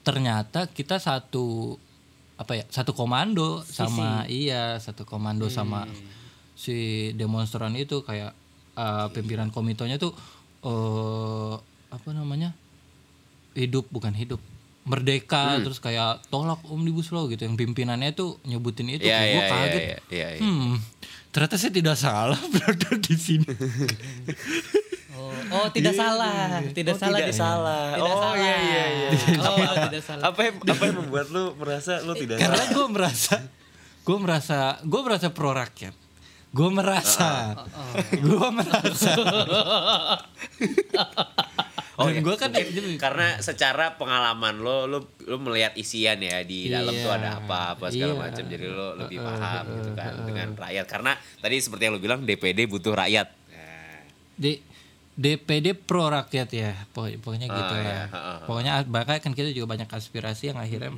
ternyata 0.02 0.68
kita 0.68 0.98
satu 0.98 1.76
apa 2.38 2.53
ya 2.53 2.65
satu 2.70 2.94
komando 2.94 3.65
sama 3.65 4.29
iya 4.29 4.77
satu 4.77 5.10
komando 5.10 5.50
sama 5.50 5.89
si 6.53 7.10
demonstran 7.17 7.74
itu 7.74 8.06
kayak 8.06 8.34
uh, 8.77 9.10
pimpinan 9.13 9.50
komitonya 9.50 9.98
tuh 9.98 10.13
eh 10.65 11.56
apa 11.89 12.10
namanya 12.13 12.53
hidup 13.58 13.89
bukan 13.89 14.13
hidup 14.13 14.41
merdeka 14.88 15.60
terus 15.60 15.84
kayak 15.84 16.24
tolak 16.32 16.63
omnibus 16.72 17.12
law 17.12 17.27
gitu. 17.27 17.44
Yang 17.44 17.60
pimpinannya 17.60 18.15
tuh 18.15 18.39
nyebutin 18.48 18.88
itu 18.88 19.03
iya, 19.03 19.20
gue 19.20 19.44
iya, 19.44 19.50
kaget. 19.51 19.82
iya, 19.84 19.98
iya, 20.08 20.27
iya. 20.38 20.39
hmm 20.39 20.79
ternyata 21.38 21.53
saya 21.62 21.70
tidak 21.70 21.98
salah 22.01 22.39
berada 22.53 22.98
di 22.98 23.13
sini 23.13 23.46
Oh, 25.17 25.33
oh 25.51 25.65
tidak 25.67 25.93
salah, 25.93 26.62
tidak 26.69 26.93
Oh, 26.93 27.00
salah, 27.00 27.17
tidak 27.17 27.33
salah. 27.36 27.86
Tidak 27.91 28.05
Oh, 28.05 28.21
salah. 28.21 28.36
iya, 28.38 28.55
iya, 28.55 28.83
iya. 28.88 29.09
Oh, 29.50 29.57
tidak 29.83 30.03
salah. 30.03 30.24
apa 30.27 30.39
yang 30.43 30.55
apa 30.62 30.83
yang 30.83 30.97
membuat 30.97 31.27
lu 31.27 31.43
merasa 31.55 32.00
lu 32.01 32.13
tidak 32.13 32.38
karena 32.38 32.63
gue 32.67 32.86
merasa 32.88 33.36
gue 34.01 34.17
merasa 34.17 34.59
gue 34.81 35.01
merasa 35.01 35.27
pro 35.29 35.51
rakyat 35.51 35.95
gue 36.47 36.69
merasa 36.71 37.57
gue 38.25 38.47
merasa 38.51 39.12
Oh, 41.97 42.05
Dan 42.07 42.13
iya. 42.13 42.21
gua 42.21 42.36
kan 42.38 42.53
karena 42.95 43.27
secara 43.41 43.97
pengalaman 43.97 44.62
lo, 44.62 44.86
lo 44.86 45.00
lo 45.19 45.38
melihat 45.39 45.74
isian 45.75 46.21
ya 46.21 46.39
di 46.41 46.69
dalam 46.69 46.93
tuh 46.93 47.09
Iya. 47.09 47.17
ada 47.17 47.29
apa 47.41 47.59
apa 47.74 47.86
segala 47.89 48.13
Iya. 48.13 48.21
macam. 48.21 48.43
Jadi 48.45 48.65
lo 48.67 48.88
lebih 48.95 49.17
paham 49.17 49.63
gitu 49.75 49.91
kan 49.91 50.13
dengan 50.24 50.47
rakyat. 50.53 50.86
Karena 50.86 51.12
tadi 51.36 51.55
seperti 51.57 51.81
yang 51.83 51.93
lo 51.93 52.00
bilang 52.00 52.21
DPD 52.21 52.59
butuh 52.65 52.93
rakyat. 52.93 53.27
Nah, 53.50 53.97
di 54.38 54.62
DPD 55.17 55.74
pro 55.74 56.07
rakyat 56.07 56.50
ya 56.53 56.77
pokoknya, 56.93 57.50
gitu 57.50 57.74
Ah, 57.74 57.74
lah 57.74 57.81
iya. 57.81 58.03
Ha, 58.05 58.05
ha, 58.07 58.19
ha. 58.38 58.45
pokoknya 58.45 58.86
bahkan 58.86 59.17
kan 59.17 59.33
kita 59.33 59.50
juga 59.50 59.74
banyak 59.74 59.89
aspirasi 59.89 60.53
yang 60.53 60.62
akhirnya 60.62 60.93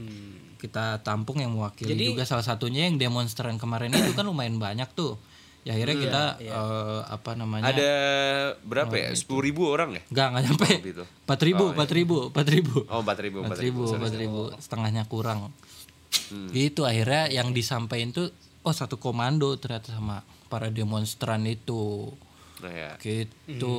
kita 0.59 0.99
tampung 0.99 1.39
yang 1.39 1.55
mewakili 1.55 1.95
Jadi- 1.95 2.07
juga 2.11 2.27
salah 2.27 2.43
satunya 2.43 2.83
yang 2.85 2.99
demonstran 2.99 3.55
kemarin 3.55 3.89
itu 3.89 4.11
kan 4.11 4.27
lumayan 4.27 4.59
banyak 4.59 4.91
tuh 4.91 5.15
ya 5.63 5.71
akhirnya 5.71 5.95
kita 5.97 6.23
eh, 6.41 6.99
apa 7.05 7.31
namanya 7.35 7.67
ada 7.67 7.91
berapa 8.63 8.91
ya? 8.91 9.11
Sepuluh 9.11 9.43
ribu 9.43 9.67
orang 9.67 9.95
ya? 9.95 10.01
Enggak, 10.07 10.27
enggak 10.31 10.43
nyampe. 10.47 10.67
Oh, 10.67 10.79
gitu. 10.83 11.03
Empat 11.03 11.39
ribu, 11.41 11.59
Oh, 11.59 11.67
iya. 11.67 11.75
empat 11.75 11.89
ribu, 11.91 12.15
empat 12.27 12.47
ribu. 12.49 12.75
Oh 12.87 12.99
empat 12.99 13.17
ribu, 13.19 13.37
Empat 13.39 13.59
ribu, 13.59 13.81
empat 13.87 14.15
ribu, 14.15 14.39
setengahnya 14.55 15.03
kurang. 15.05 15.51
Hmm. 16.31 16.47
Gitu 16.51 16.83
akhirnya 16.83 17.27
yang 17.27 17.51
disampaikan 17.51 18.11
tuh, 18.11 18.31
oh 18.63 18.71
satu 18.71 18.99
komando 18.99 19.55
ternyata 19.55 19.91
sama 19.91 20.23
para 20.47 20.67
demonstran 20.67 21.43
itu. 21.45 22.11
Nah 22.59 22.71
ya. 22.71 22.91
Gitu. 22.97 23.75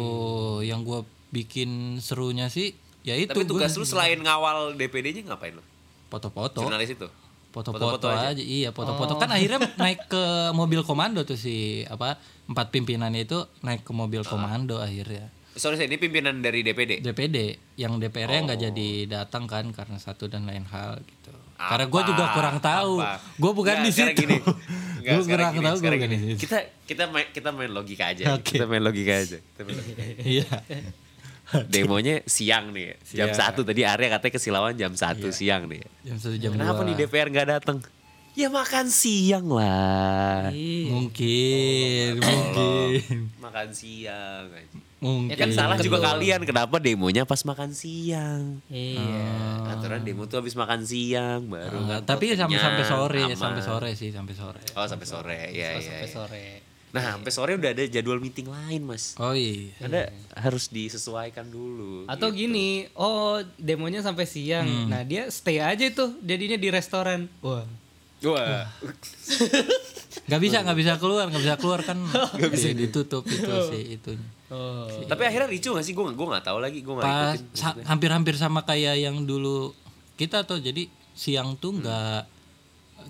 Yang 0.60 0.80
gue 0.82 1.00
bikin 1.30 1.70
serunya 1.98 2.46
sih, 2.46 2.72
ya 3.00 3.14
itu 3.14 3.30
Tapi 3.30 3.44
gua 3.44 3.62
tugas 3.62 3.72
lu 3.72 3.84
selain 3.84 4.18
ngawal 4.18 4.74
DPD-nya 4.74 5.24
ngapain 5.26 5.52
lo? 5.52 5.64
foto-foto. 6.06 6.60
Jurnalis 6.60 6.90
itu? 6.90 7.06
Foto-foto 7.50 8.06
aja. 8.06 8.30
aja. 8.30 8.38
iya 8.38 8.70
foto-foto 8.70 9.14
kan 9.14 9.30
akhirnya 9.30 9.62
naik 9.82 10.06
ke 10.06 10.22
mobil 10.50 10.82
komando 10.82 11.22
tuh 11.22 11.34
si 11.34 11.82
apa 11.84 12.18
empat 12.46 12.70
pimpinan 12.70 13.10
itu 13.12 13.42
naik 13.60 13.82
ke 13.82 13.90
mobil 13.90 14.22
komando 14.22 14.78
akhirnya 14.78 15.30
Sorry, 15.50 15.74
sorry, 15.74 15.86
ini 15.86 15.98
pimpinan 15.98 16.38
dari 16.38 16.62
DPD. 16.62 17.02
DPD 17.02 17.36
yang 17.74 17.98
DPR-nya 17.98 18.40
nggak 18.44 18.58
Oh. 18.58 18.64
jadi 18.66 18.88
datang 19.04 19.46
kan 19.46 19.66
karena 19.70 19.98
satu 19.98 20.26
dan 20.26 20.46
lain 20.46 20.62
hal 20.64 21.02
gitu. 21.02 21.34
Karena 21.58 21.86
gue 21.86 22.02
juga 22.06 22.24
kurang 22.32 22.56
tahu. 22.58 23.02
Apa? 23.02 23.18
Gue 23.34 23.52
bukan 23.52 23.74
Nggak, 23.76 23.86
di 23.86 23.92
situ. 23.92 24.14
gini. 24.16 24.36
Gue 25.02 25.24
sekarang 25.24 25.46
kurang 25.50 25.54
gini, 25.54 25.66
tahu. 25.66 25.76
Bukan 25.80 26.10
gini. 26.12 26.16
Kita 26.36 26.56
kita 26.84 27.04
main 27.08 27.26
kita 27.30 27.48
main 27.50 27.70
logika 27.70 28.04
aja. 28.12 28.24
Oke. 28.36 28.56
Kita 28.56 28.66
main 28.66 28.82
logika 28.82 29.12
aja. 29.16 29.38
Kita 29.40 29.60
main 29.64 29.76
logika. 29.76 30.02
Iya. 30.20 30.46
Demonya 31.72 32.22
siang 32.30 32.70
nih. 32.70 32.94
Jam 33.10 33.30
Siang. 33.30 33.34
satu 33.34 33.66
tadi 33.66 33.82
Arya 33.82 34.06
katanya 34.14 34.32
kesilauan 34.38 34.74
jam 34.78 34.94
satu 34.94 35.34
siang 35.34 35.66
nih. 35.66 35.82
Jam 36.06 36.16
satu 36.16 36.36
jam 36.38 36.54
Kenapa 36.54 36.86
dua. 36.86 36.86
nih 36.86 36.94
DPR 37.02 37.26
nggak 37.26 37.48
datang? 37.50 37.78
Ya 38.38 38.46
makan 38.46 38.86
siang 38.86 39.50
lah. 39.50 40.54
Mungkin, 40.54 42.22
mungkin, 42.22 43.34
Makan 43.42 43.68
siang. 43.74 44.46
aja. 44.46 44.89
Mungkin. 45.00 45.32
Ya 45.32 45.36
kan 45.40 45.50
salah 45.50 45.76
juga 45.80 45.98
kalian 46.04 46.44
kenapa 46.44 46.76
demonya 46.76 47.24
pas 47.24 47.40
makan 47.42 47.72
siang. 47.72 48.60
Iya. 48.68 49.72
Aturan 49.72 50.04
demo 50.04 50.28
tuh 50.28 50.44
habis 50.44 50.54
makan 50.54 50.84
siang 50.84 51.48
baru 51.48 51.88
kan. 51.88 52.00
tapi 52.04 52.36
sampai 52.36 52.60
sampai 52.60 52.84
sore, 52.84 53.22
aman. 53.24 53.36
sampai 53.36 53.62
sore 53.64 53.90
sih, 53.96 54.12
sampai 54.12 54.34
sore. 54.36 54.60
Oh 54.76 54.86
sampai 54.86 55.06
sore, 55.08 55.38
ya 55.56 55.76
ya. 55.76 55.80
Sampai 55.80 56.06
ya. 56.06 56.12
sore. 56.12 56.46
Nah 56.90 57.16
sampai 57.16 57.32
sore 57.32 57.52
udah 57.54 57.70
ada 57.70 57.84
jadwal 57.86 58.20
meeting 58.20 58.50
lain 58.50 58.82
mas. 58.84 59.16
Oh 59.16 59.32
iya. 59.32 59.72
Anda 59.80 60.12
harus 60.36 60.68
disesuaikan 60.68 61.48
dulu. 61.48 62.04
Atau 62.10 62.34
gitu. 62.34 62.46
gini, 62.46 62.90
oh 62.98 63.40
demonya 63.56 64.04
sampai 64.04 64.28
siang. 64.28 64.90
Nah 64.90 65.06
dia 65.06 65.30
stay 65.32 65.62
aja 65.62 65.86
tuh 65.90 66.18
jadinya 66.20 66.58
di 66.58 66.68
restoran. 66.68 67.30
Wah. 67.40 67.64
Wah. 68.20 68.68
Nggak 70.30 70.40
bisa, 70.46 70.56
nggak 70.62 70.78
bisa 70.78 70.92
keluar, 71.02 71.26
nggak 71.26 71.42
bisa 71.42 71.56
keluar 71.58 71.80
kan. 71.82 71.98
Iya, 72.38 72.70
ditutup 72.78 73.26
itu 73.26 73.50
sih 73.66 73.98
itunya. 73.98 74.28
Oh. 74.46 74.86
Tapi 74.86 75.22
akhirnya 75.26 75.50
ricu 75.50 75.74
gak 75.74 75.82
sih? 75.82 75.90
Gue 75.90 76.06
gue 76.10 76.26
nggak 76.26 76.46
tahu 76.46 76.62
lagi. 76.62 76.86
Gue 76.86 76.94
nggak 76.94 77.06
ikutin. 77.06 77.58
sa- 77.58 77.78
hampir-hampir 77.86 78.38
sama 78.38 78.62
kayak 78.62 79.02
yang 79.02 79.26
dulu 79.26 79.74
kita 80.14 80.46
tuh 80.46 80.62
jadi 80.62 80.86
siang 81.14 81.58
tuh 81.58 81.82
nggak 81.82 82.22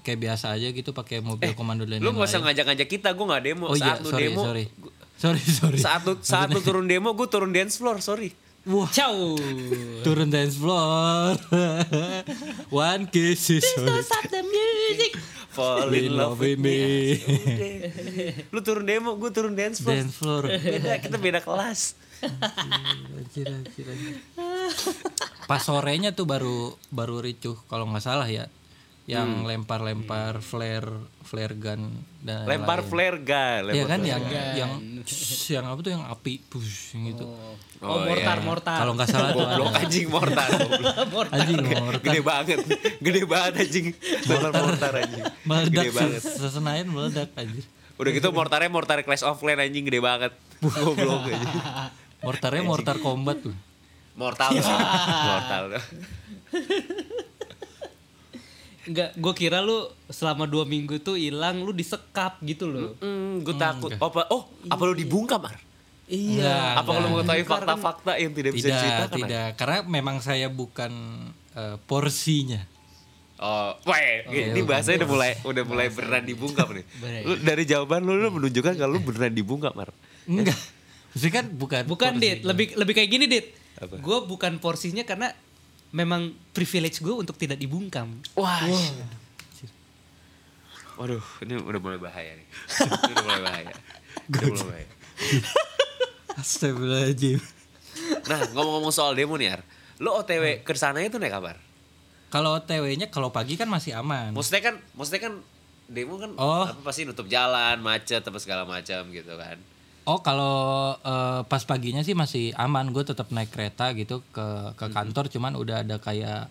kayak 0.00 0.18
biasa 0.18 0.56
aja 0.56 0.72
gitu 0.72 0.96
pakai 0.96 1.20
mobil 1.20 1.52
komando 1.52 1.84
dan 1.84 2.00
Lu 2.00 2.16
nggak 2.16 2.24
usah 2.24 2.40
ngajak-ngajak 2.40 2.88
kita. 2.88 3.08
Gue 3.12 3.26
nggak 3.28 3.42
demo. 3.44 3.68
Oh 3.68 3.76
iya, 3.76 3.96
saat 3.96 3.98
lu 4.00 4.08
sorry, 4.08 4.24
demo. 4.24 4.42
sorry. 4.44 4.64
Sorry, 5.20 5.36
sorry. 5.44 5.76
Saat 5.76 6.08
lu 6.08 6.16
saat 6.24 6.48
lu 6.48 6.64
turun 6.64 6.88
demo, 6.88 7.12
gue 7.12 7.28
turun 7.28 7.52
dance 7.52 7.76
floor. 7.76 8.00
Sorry. 8.00 8.32
Wah, 8.68 8.84
Ciao. 8.92 9.40
turun 10.04 10.28
dance 10.28 10.60
floor. 10.60 11.32
One 12.68 13.08
kiss 13.08 13.56
is 13.56 13.64
all 13.80 14.04
Stop 14.04 14.28
the 14.28 14.44
music. 14.44 15.16
Fall 15.48 15.88
in 15.96 16.12
love 16.12 16.36
with 16.36 16.60
me. 16.60 17.16
Lu 18.52 18.60
turun 18.60 18.84
demo, 18.84 19.16
gue 19.16 19.32
turun 19.32 19.56
dance 19.56 19.80
floor. 19.80 19.96
Dance 19.96 20.12
floor. 20.12 20.42
Beda, 20.60 21.00
kita 21.00 21.16
beda 21.16 21.40
kelas. 21.40 21.96
Anjir, 23.16 23.48
anjir, 23.48 23.88
anjir. 23.88 24.20
Pas 25.48 25.64
sorenya 25.64 26.12
tuh 26.12 26.28
baru 26.28 26.76
baru 26.92 27.24
ricuh 27.24 27.56
kalau 27.64 27.88
nggak 27.88 28.04
salah 28.04 28.28
ya. 28.28 28.44
Yang 29.04 29.42
lempar-lempar 29.42 30.38
flare 30.38 30.86
flare 31.20 31.54
gun 31.54 31.90
dan 32.20 32.46
Lempar 32.46 32.78
lain-lain. 32.78 32.90
flare 32.90 33.18
gun. 33.18 33.62
Iya 33.64 33.66
lempar 33.66 33.88
kan 33.88 33.98
flare 33.98 34.06
yang 34.06 34.22
gun. 34.22 34.54
yang 34.54 34.72
yang 35.50 35.64
apa 35.66 35.80
tuh 35.80 35.90
yang 35.90 36.04
api 36.04 36.32
push 36.46 36.94
yang 36.94 37.10
gitu. 37.10 37.24
Oh, 37.80 38.04
mortar, 38.04 38.38
mortar. 38.40 38.76
Kalau 38.78 38.92
nggak 38.92 39.08
salah 39.08 39.32
tuh 39.34 39.42
ada. 39.42 39.66
anjing 39.74 40.06
mortar. 40.06 40.46
goblok. 41.16 41.32
anjing 41.32 41.58
mortar 41.58 42.02
Gede 42.02 42.20
banget. 42.20 42.58
Gede 43.00 43.22
banget 43.24 43.52
anjing. 43.58 43.86
Lempar 44.24 44.52
mortar 44.54 44.92
anjing. 44.94 45.24
meledak 45.42 45.72
Gede 45.72 45.90
banget. 45.90 46.20
se- 46.20 46.36
sesenayan 46.38 46.86
meledak 46.86 47.28
anjir. 47.34 47.64
Udah 47.96 48.10
gitu 48.10 48.28
mortarnya 48.30 48.68
mortar 48.68 49.00
Clash 49.00 49.20
of 49.22 49.36
Clans 49.36 49.58
anjing 49.60 49.82
gede 49.82 49.98
banget. 49.98 50.32
Goblok 50.60 51.24
anjing. 51.26 51.52
Mortarnya 52.20 52.62
mortar 52.62 52.96
combat 52.96 53.40
tuh. 53.40 53.56
Mortal. 54.12 54.52
Mortal. 55.28 55.64
Enggak, 58.90 59.14
gue 59.14 59.32
kira 59.38 59.62
lu 59.62 59.86
selama 60.10 60.50
dua 60.50 60.66
minggu 60.66 60.98
tuh 60.98 61.14
hilang, 61.14 61.62
lu 61.62 61.70
disekap 61.70 62.42
gitu 62.42 62.66
loh. 62.66 62.98
Hmm, 62.98 63.38
gue 63.38 63.54
takut. 63.54 63.94
Oh, 64.02 64.10
apa, 64.10 64.26
oh, 64.34 64.42
apa 64.66 64.82
lu 64.82 64.98
dibungkam, 64.98 65.38
Ar? 65.46 65.54
Iya. 66.10 66.82
Apa 66.82 66.90
kalau 66.98 67.08
mengetahui 67.14 67.46
fakta-fakta 67.46 68.18
yang 68.18 68.34
tidak 68.34 68.50
bisa 68.50 68.66
Tidak, 68.66 68.74
diceritakan? 68.74 69.06
Ar? 69.06 69.18
tidak. 69.22 69.48
Karena 69.54 69.78
memang 69.86 70.16
saya 70.18 70.50
bukan 70.50 70.90
eh, 71.54 71.76
porsinya. 71.86 72.58
Oh, 73.40 73.72
weh, 73.88 74.26
ini 74.28 74.60
bukan 74.60 74.68
bahasanya 74.68 75.00
udah 75.00 75.10
mulai 75.16 75.32
udah 75.40 75.64
mulai 75.64 75.86
beneran 75.88 76.24
dibungkam 76.26 76.68
nih. 76.76 76.84
Lu, 77.30 77.34
dari 77.40 77.64
jawaban 77.64 78.04
lu, 78.04 78.20
lu 78.20 78.28
menunjukkan 78.28 78.76
kalau 78.76 78.98
lu 78.98 79.00
beneran 79.00 79.32
dibungkam, 79.32 79.72
Mar. 79.72 79.94
Enggak. 80.28 80.58
Maksudnya 81.14 81.34
kan 81.40 81.46
bukan 81.48 81.82
Bukan. 81.88 82.12
Dit. 82.20 82.44
Lebih 82.44 82.76
lebih 82.76 82.92
kayak 82.92 83.08
gini, 83.08 83.24
Dit. 83.30 83.46
Apa? 83.80 83.96
Gue 83.96 84.28
bukan 84.28 84.60
porsinya 84.60 85.08
karena 85.08 85.32
memang 85.90 86.30
privilege 86.50 86.98
gue 86.98 87.14
untuk 87.14 87.34
tidak 87.34 87.58
dibungkam. 87.58 88.18
Wah. 88.34 88.62
Waduh, 90.96 91.24
ini 91.42 91.56
udah 91.56 91.80
mulai 91.80 91.96
bahaya 91.96 92.32
nih. 92.36 92.46
ini 93.08 93.12
udah 93.16 93.24
mulai 93.24 93.40
bahaya. 93.42 93.72
Udah 94.28 94.40
mulai 94.52 94.64
bahaya. 94.68 94.88
Astagfirullahaladzim. 96.36 97.40
Nah, 98.28 98.40
ngomong-ngomong 98.52 98.92
soal 98.92 99.16
demo 99.16 99.34
nih, 99.40 99.56
Ar. 99.56 99.62
Lu 100.00 100.12
OTW 100.12 100.64
ke 100.64 100.72
sananya 100.76 101.08
tuh 101.12 101.20
naik 101.20 101.32
kabar? 101.32 101.56
Kalau 102.30 102.56
OTW-nya 102.56 103.10
kalau 103.10 103.34
pagi 103.34 103.58
kan 103.58 103.66
masih 103.66 103.96
aman. 103.98 104.30
Maksudnya 104.32 104.62
kan, 104.62 104.74
maksudnya 104.94 105.22
kan 105.28 105.34
demo 105.90 106.14
kan 106.16 106.30
Oh. 106.38 106.64
apa 106.68 106.78
pasti 106.86 107.02
nutup 107.02 107.26
jalan, 107.26 107.82
macet 107.82 108.22
apa 108.22 108.38
segala 108.38 108.62
macam 108.62 109.10
gitu 109.10 109.34
kan. 109.34 109.58
Oh 110.02 110.18
kalau 110.18 110.56
eh, 110.96 111.40
pas 111.44 111.62
paginya 111.62 112.00
sih 112.00 112.12
masih 112.12 112.50
aman, 112.54 112.88
gue 112.88 113.02
tetap 113.02 113.28
naik 113.28 113.48
kereta 113.48 113.92
gitu 113.92 114.24
ke 114.28 114.46
ke 114.74 114.84
Hmm. 114.84 114.94
kantor, 114.94 115.28
cuman 115.28 115.52
udah 115.54 115.80
ada 115.80 115.96
kayak 115.96 116.48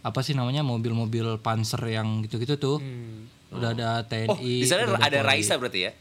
apa 0.00 0.20
sih 0.20 0.32
namanya 0.32 0.60
mobil-mobil 0.62 1.38
panser 1.38 1.80
yang 1.88 2.20
gitu-gitu 2.20 2.56
tuh, 2.56 2.76
udah 3.50 3.70
ada 3.70 3.90
TNI. 4.02 4.26
Oh, 4.26 4.36
di 4.36 4.64
sana 4.64 4.84
ada 4.92 5.06
Polri. 5.14 5.28
Raisa 5.28 5.54
berarti 5.54 5.80
ya? 5.82 5.92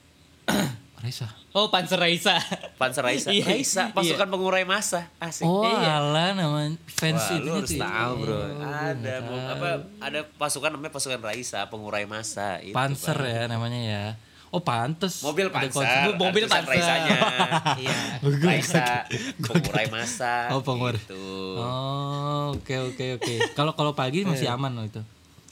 Raisa. 1.00 1.32
Oh, 1.50 1.72
Panzer 1.72 1.96
Raisa. 1.96 2.36
Panzer 2.76 3.00
Raisa. 3.00 3.32
Iya. 3.32 3.48
Raisa, 3.48 3.84
pasukan 3.90 4.28
pengurai 4.28 4.64
massa. 4.64 5.08
Asik. 5.18 5.42
Oh 5.44 5.64
Iya. 5.64 5.96
alah 5.98 6.36
nama 6.36 6.68
fans 6.86 7.24
Wah, 7.24 7.34
itu 7.34 7.48
lu 7.48 7.56
harus 7.56 7.72
tuh. 7.72 7.80
tahu, 7.80 8.12
Bro. 8.20 8.36
Oh, 8.36 8.46
ada 8.60 9.14
apa 9.50 9.70
ada 9.98 10.20
pasukan 10.36 10.70
namanya 10.70 10.92
pasukan 10.92 11.18
Raisa, 11.18 11.64
pengurai 11.66 12.04
massa 12.04 12.60
itu. 12.60 12.76
Panser 12.76 13.16
Bang. 13.16 13.32
ya 13.32 13.42
namanya 13.48 13.80
ya. 13.80 14.06
Oh 14.50 14.62
pantes. 14.66 15.22
Mobil 15.22 15.46
panser, 15.48 16.10
mobil. 16.18 16.44
Raisanya. 16.50 17.18
Iya. 17.80 17.98
Raisa, 18.42 19.06
pengurai 19.38 19.86
massa. 19.88 20.50
Oh, 20.50 20.66
pengurai. 20.66 20.98
Gitu. 20.98 21.22
Oh 21.56 22.58
oke 22.58 22.76
oke 22.90 23.06
oke. 23.22 23.34
Kalau 23.54 23.78
kalau 23.78 23.94
pagi 23.94 24.26
masih 24.26 24.50
aman 24.50 24.74
loh 24.74 24.86
itu. 24.86 25.02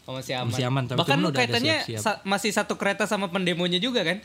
Oh, 0.07 0.15
masih 0.15 0.39
aman. 0.39 0.49
Masih 0.49 0.63
aman, 0.65 0.83
tapi 0.87 0.97
Bahkan 0.97 1.19
udah 1.19 1.43
sa- 1.99 2.21
masih 2.23 2.49
satu 2.49 2.79
kereta 2.79 3.03
sama 3.03 3.27
pendemonya 3.27 3.77
juga 3.77 4.07
kan? 4.07 4.17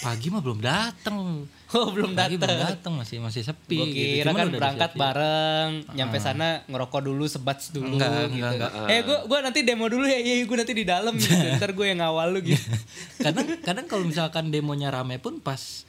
Pagi 0.00 0.26
mah 0.28 0.40
belum 0.40 0.60
datang. 0.60 1.16
Oh, 1.74 1.90
belum 1.90 2.14
Pagi 2.14 2.38
belum 2.38 2.54
datang. 2.54 2.70
datang 2.78 2.92
masih 3.02 3.18
masih 3.18 3.42
sepi. 3.42 3.74
Gue 3.74 3.90
gitu. 3.90 4.06
kira 4.22 4.30
Cuman 4.30 4.38
kan 4.38 4.48
berangkat 4.54 4.90
disiapin. 4.94 5.02
bareng, 5.02 5.70
nyampe 5.98 6.18
sana 6.22 6.46
ngerokok 6.70 7.00
dulu, 7.02 7.24
sebats 7.26 7.74
dulu 7.74 7.98
Enggak, 7.98 8.30
gitu. 8.30 8.38
enggak, 8.38 8.50
enggak. 8.54 8.70
Eh, 8.86 9.00
gue 9.02 9.18
gua 9.26 9.38
nanti 9.42 9.66
demo 9.66 9.90
dulu 9.90 10.06
ya, 10.06 10.14
iya 10.14 10.46
gue 10.46 10.54
nanti 10.54 10.70
di 10.70 10.86
dalam 10.86 11.18
gitu. 11.18 11.34
Ntar 11.58 11.74
gue 11.74 11.86
yang 11.90 11.98
ngawal 11.98 12.30
lu 12.30 12.46
gitu. 12.46 12.62
kadang 13.26 13.58
kadang 13.58 13.86
kalau 13.90 14.06
misalkan 14.06 14.54
demonya 14.54 14.94
rame 14.94 15.18
pun 15.18 15.42
pas 15.42 15.82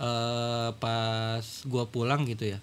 eh, 0.00 0.70
pas 0.72 1.44
gua 1.68 1.84
pulang 1.84 2.24
gitu 2.24 2.48
ya 2.48 2.58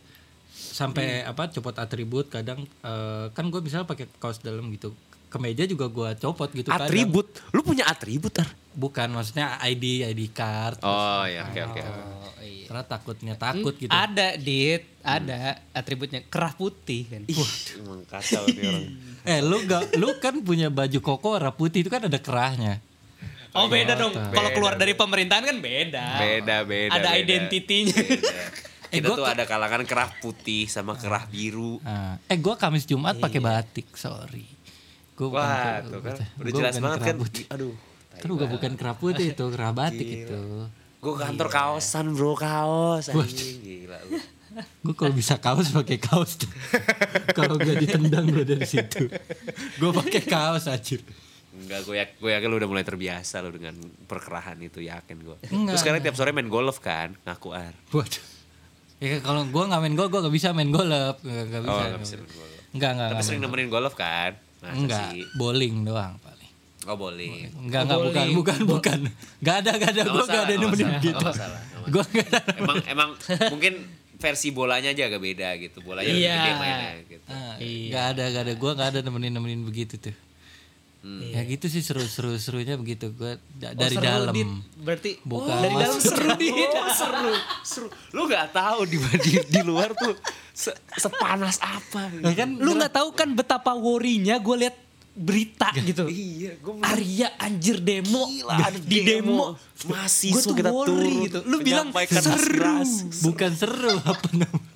sampai 0.50 1.22
apa 1.22 1.54
copot 1.54 1.78
atribut 1.78 2.26
kadang 2.26 2.65
eh, 2.82 3.30
kan 3.30 3.46
gue 3.48 3.62
misalnya 3.62 3.86
pakai 3.86 4.10
kaos 4.17 4.41
dalam 4.41 4.65
gitu 4.74 4.98
kemeja 5.34 5.65
juga 5.65 5.89
gua 5.89 6.13
copot 6.13 6.46
gitu 6.54 6.69
kadang. 6.69 6.86
Atribut. 6.86 7.28
Lu 7.50 7.65
punya 7.65 7.89
atribut, 7.89 8.38
Ar? 8.38 8.50
bukan 8.74 9.06
maksudnya 9.13 9.62
ID 9.62 10.02
ID 10.10 10.34
card 10.34 10.82
Oh, 10.82 11.26
ya, 11.30 11.46
oke 11.46 11.62
oke. 11.62 11.82
Oh, 11.82 12.41
iya. 12.41 12.65
karena 12.65 12.84
takutnya 12.89 13.34
takut 13.38 13.74
gitu 13.78 13.93
Ada, 13.93 14.34
Dit. 14.38 14.89
Ada 15.06 15.62
atributnya. 15.78 16.26
Kerah 16.26 16.54
putih 16.58 17.06
kan. 17.06 17.22
Emang 17.30 18.02
kacau 18.10 18.43
nih 18.50 18.63
orang. 18.65 18.86
eh 19.30 19.39
lu 19.39 19.58
gak 19.69 19.93
lu 20.02 20.10
kan 20.19 20.36
punya 20.41 20.67
baju 20.74 21.00
koko 21.00 21.38
warna 21.38 21.54
putih 21.54 21.86
itu 21.86 21.89
kan 21.93 22.04
ada 22.10 22.19
kerahnya 22.19 22.82
Oh 23.54 23.69
beda 23.69 23.93
dong. 23.93 24.17
Kalau 24.17 24.50
keluar 24.50 24.74
dari 24.82 24.98
pemerintahan 24.98 25.46
kan 25.46 25.58
beda. 25.62 26.06
Beda, 26.17 26.56
beda. 26.65 26.91
Ada 26.98 27.10
beda. 27.13 27.22
identitinya. 27.22 27.96
Beda. 27.96 28.41
Eh, 28.93 29.02
Kita 29.02 29.10
gua 29.10 29.17
tuh 29.17 29.26
ada 29.26 29.50
kalangan 29.50 29.89
kerah 29.89 30.06
putih 30.22 30.69
sama 30.69 30.93
kerah 30.93 31.26
biru. 31.26 31.82
Nah, 31.82 32.22
eh 32.30 32.38
gua 32.38 32.54
Kamis 32.54 32.86
Jumat 32.86 33.17
pakai 33.17 33.41
batik 33.41 33.89
sorry 33.98 34.46
gua 35.29 35.31
bukan 35.31 35.47
Wah, 35.47 35.79
tuh 35.88 36.01
kan. 36.03 36.17
gua 36.17 36.41
Udah 36.43 36.51
jelas 36.51 36.73
bukan 36.75 36.83
banget 36.83 36.99
kan. 36.99 37.15
Aduh. 37.55 37.75
Kan 38.13 38.27
juga 38.29 38.45
bukan 38.45 38.71
kerah 38.77 38.95
putih 38.97 39.27
itu, 39.33 39.45
kerah 39.53 39.71
batik 39.73 40.07
itu. 40.07 40.39
Gue 41.03 41.13
kantor 41.19 41.47
kaosan 41.51 42.15
bro, 42.15 42.31
kaos. 42.39 43.12
Anjing, 43.12 43.59
gila 43.59 43.99
lu. 44.07 44.19
Gue 44.86 44.93
kalau 44.95 45.12
bisa 45.12 45.36
kaos 45.36 45.67
pakai 45.73 45.99
kaos 45.99 46.39
tuh. 46.39 46.51
kalau 47.38 47.59
gak 47.59 47.75
ditendang 47.83 48.29
gue 48.31 48.45
dari 48.47 48.63
situ. 48.63 49.12
Gue 49.81 49.91
pakai 49.91 50.23
kaos 50.23 50.71
aja. 50.71 50.95
Enggak, 51.53 51.86
gue 51.86 51.95
yakin, 51.99 52.15
gue 52.17 52.31
yakin 52.33 52.47
lu 52.49 52.55
udah 52.57 52.69
mulai 52.71 52.86
terbiasa 52.88 53.43
lu 53.43 53.51
dengan 53.51 53.75
perkerahan 54.07 54.57
itu, 54.63 54.79
yakin 54.79 55.17
gue. 55.21 55.38
Enggak, 55.51 55.75
Terus 55.75 55.81
sekarang 55.83 55.99
tiap 56.01 56.15
sore 56.15 56.31
main 56.31 56.47
golf 56.47 56.79
kan, 56.79 57.13
ngaku 57.27 57.49
ar. 57.51 57.73
Waduh. 57.91 58.23
Ya 59.03 59.19
kalau 59.19 59.43
gue 59.43 59.63
nggak 59.67 59.81
main 59.83 59.95
gol, 59.99 60.07
gue 60.07 60.21
gak 60.23 60.33
bisa 60.33 60.55
main 60.55 60.71
golf. 60.71 61.19
Gak, 61.19 61.43
gak 61.51 61.62
bisa. 61.67 61.75
Oh, 61.75 61.83
gak 61.83 62.01
bisa 62.01 62.15
main 62.15 62.31
golf. 62.31 62.51
Enggak, 62.73 62.89
enggak. 62.95 63.07
Tapi 63.12 63.13
enggak 63.13 63.27
sering 63.27 63.41
nemenin 63.43 63.69
golf 63.69 63.93
kan? 63.99 64.31
Masa 64.63 64.73
Enggak, 64.73 65.08
sih? 65.12 65.23
bowling 65.36 65.76
doang 65.84 66.15
paling. 66.17 66.52
Oh 66.84 66.95
boleh. 66.95 67.47
Enggak, 67.54 67.82
enggak, 67.86 67.99
bukan, 68.02 68.26
bukan, 68.34 68.60
bukan. 68.65 68.99
Gak 69.39 69.56
ada, 69.63 69.71
gak 69.76 69.91
ada. 69.91 70.02
Gue 70.04 70.12
gak 70.13 70.23
masalah, 70.26 70.45
ada 70.45 70.54
nemenin 70.58 70.89
gitu. 70.99 71.28
Gue 71.88 72.04
gak 72.10 72.28
ada. 72.28 72.39
Emang 72.56 72.78
emang 72.86 73.10
mungkin 73.49 73.73
versi 74.15 74.52
bolanya 74.52 74.89
aja 74.89 75.04
agak 75.06 75.19
beda 75.19 75.49
gitu. 75.60 75.80
Bolanya 75.80 76.08
lebih 76.08 76.23
Iya. 76.23 76.36
gede 76.38 76.52
mainnya 76.58 76.91
gitu. 77.02 77.26
Ah, 77.28 77.54
Gak 77.89 78.06
ada, 78.15 78.23
gak 78.30 78.41
ada. 78.41 78.54
Gue 78.54 78.71
gak 78.73 78.89
ada 78.89 78.99
nemenin-nemenin 79.02 79.62
begitu 79.63 79.95
tuh. 79.97 80.15
Ya 81.04 81.44
gitu 81.44 81.68
sih 81.68 81.84
seru-seru 81.84 82.39
serunya 82.39 82.80
begitu 82.80 83.12
gue 83.12 83.36
dari 83.54 83.76
Oh, 83.92 84.00
seru, 84.00 84.08
dalam. 84.08 84.32
Dit. 84.32 84.48
Berarti 84.80 85.12
Bukan, 85.20 85.52
dari 85.52 85.76
dalam 85.76 86.00
seru 86.00 86.28
Dit. 86.34 86.56
Oh, 86.72 86.88
seru, 87.04 87.34
seru. 87.62 87.88
Lu 88.12 88.24
gak 88.26 88.52
tahu 88.52 88.88
di, 88.88 88.96
di, 89.28 89.32
di 89.44 89.62
luar 89.62 89.92
tuh 89.92 90.16
se- 90.50 90.72
sepanas 90.96 91.60
apa. 91.60 92.08
Gitu. 92.10 92.24
Ya 92.24 92.34
kan 92.34 92.50
Lu 92.56 92.72
nggak 92.74 92.94
tahu 92.94 93.12
kan 93.12 93.30
betapa 93.32 93.76
worry-nya 93.76 94.39
gue 94.39 94.63
lihat 94.63 94.76
berita 95.13 95.70
gitu. 95.78 96.08
Iya, 96.08 96.58
gue 96.58 96.74
Arya 96.82 97.36
anjir 97.38 97.78
demo 97.78 98.26
Gila, 98.26 98.56
ada 98.58 98.80
di 98.80 98.98
demo. 99.04 99.60
Mahasiswa 99.84 100.34
Gua 100.34 100.42
tuh 100.42 100.56
kita 100.56 100.70
worry 100.72 100.88
turun 100.89 101.13
gitu. 101.22 101.39
Lu 101.44 101.56
bilang 101.60 101.88
seru. 102.08 102.80
bukan 103.22 103.52
seru 103.54 103.94
apa 104.08 104.30
namanya 104.32 104.72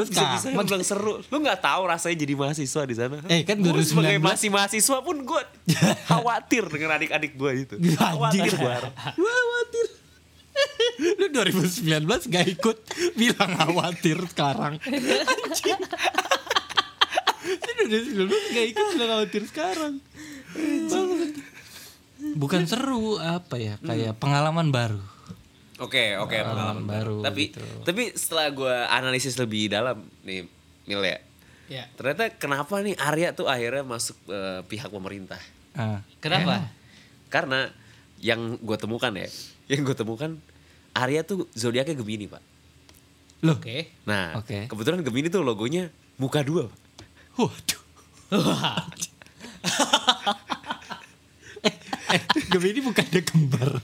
anjing. 0.00 0.14
gue 0.14 0.30
Bisa-bisa 0.38 0.48
lu 0.50 0.62
bilang 0.64 0.84
seru. 0.84 1.12
Lu 1.24 1.36
gak 1.40 1.58
tahu 1.58 1.82
rasanya 1.84 2.16
jadi 2.18 2.34
mahasiswa 2.34 2.82
di 2.84 2.94
sana. 2.94 3.16
Eh, 3.26 3.42
kan 3.42 3.56
Gua 3.58 3.74
2019. 3.74 3.90
sebagai 3.90 4.16
masih 4.18 4.48
mahasiswa 4.48 4.98
pun 5.00 5.16
gue 5.20 5.42
khawatir 6.10 6.64
dengan 6.66 6.90
adik-adik 6.94 7.32
gue 7.34 7.52
itu. 7.56 7.74
Khawatir 7.94 8.48
gue. 8.48 8.74
Gue 9.14 9.32
khawatir. 9.32 9.86
Lu 10.98 11.26
2019 11.30 12.02
gak 12.28 12.46
ikut 12.50 12.76
bilang 13.14 13.50
khawatir 13.54 14.18
sekarang. 14.26 14.74
Anjing. 14.82 15.80
Lu 18.18 18.26
2019 18.26 18.54
gak 18.54 18.66
ikut 18.68 18.84
bilang 18.92 19.10
khawatir 19.14 19.42
sekarang. 19.46 19.92
Bukan 22.34 22.66
seru 22.66 23.16
apa 23.16 23.56
ya 23.56 23.78
kayak 23.78 24.18
pengalaman 24.18 24.74
baru. 24.74 24.98
Oke, 25.78 26.18
oke, 26.18 26.34
pengalaman 26.34 26.90
baru 26.90 27.22
Tapi 27.22 27.54
gitu. 27.54 27.62
tapi 27.86 28.10
setelah 28.18 28.50
gue 28.50 28.76
analisis 28.90 29.38
lebih 29.38 29.70
dalam 29.70 30.02
nih, 30.26 30.42
Mil 30.90 31.02
ya. 31.06 31.22
Ya. 31.68 31.84
Ternyata 31.94 32.34
kenapa 32.34 32.82
nih 32.82 32.98
Arya 32.98 33.30
tuh 33.36 33.46
akhirnya 33.46 33.86
masuk 33.86 34.18
eh, 34.26 34.66
pihak 34.66 34.90
pemerintah? 34.90 35.38
Ah. 35.78 36.02
Kenapa? 36.18 36.66
Karena 37.30 37.70
yang 38.18 38.58
gue 38.58 38.74
temukan 38.74 39.14
ya, 39.14 39.30
yang 39.70 39.86
gue 39.86 39.94
temukan 39.94 40.34
Arya 40.96 41.22
tuh 41.22 41.46
zodiaknya 41.54 41.94
Gemini 41.94 42.26
pak. 42.26 42.42
Loh. 43.46 43.62
Oke. 43.62 43.94
Nah, 44.02 44.34
Oke. 44.34 44.66
kebetulan 44.66 45.06
Gemini 45.06 45.30
tuh 45.30 45.46
logonya 45.46 45.94
muka 46.18 46.42
dua. 46.42 46.66
Pak. 46.66 46.74
Waduh. 47.38 47.82
Gemini 52.50 52.80
bukan 52.82 53.04
ada 53.04 53.20
kembar. 53.22 53.70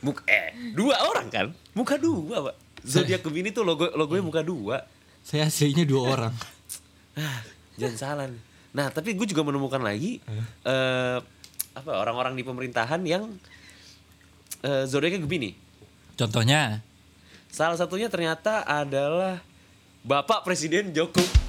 Muka, 0.00 0.24
eh, 0.26 0.56
dua 0.72 0.96
orang 1.04 1.28
kan? 1.28 1.46
Muka 1.76 2.00
dua, 2.00 2.50
Pak. 2.50 2.56
Zodiak 2.80 3.20
Gemini 3.20 3.52
tuh 3.52 3.64
logo 3.64 3.92
logonya 3.92 4.24
muka 4.24 4.40
dua. 4.40 4.80
Saya 5.20 5.48
aslinya 5.52 5.84
dua 5.84 6.02
orang. 6.16 6.34
Ah, 7.16 7.44
jangan 7.76 7.96
salah 7.96 8.26
nih. 8.28 8.40
Nah, 8.70 8.88
tapi 8.88 9.12
gue 9.12 9.26
juga 9.28 9.42
menemukan 9.44 9.82
lagi 9.82 10.22
eh 10.64 11.18
apa 11.70 11.90
orang-orang 11.94 12.34
di 12.34 12.42
pemerintahan 12.42 13.02
yang 13.04 13.28
eh 14.64 14.84
zodiaknya 14.88 15.20
Gemini. 15.20 15.52
Contohnya, 16.16 16.80
Salah 17.50 17.74
satunya 17.74 18.06
ternyata 18.06 18.62
adalah 18.62 19.42
Bapak 20.06 20.46
Presiden 20.46 20.94
Joko. 20.94 21.39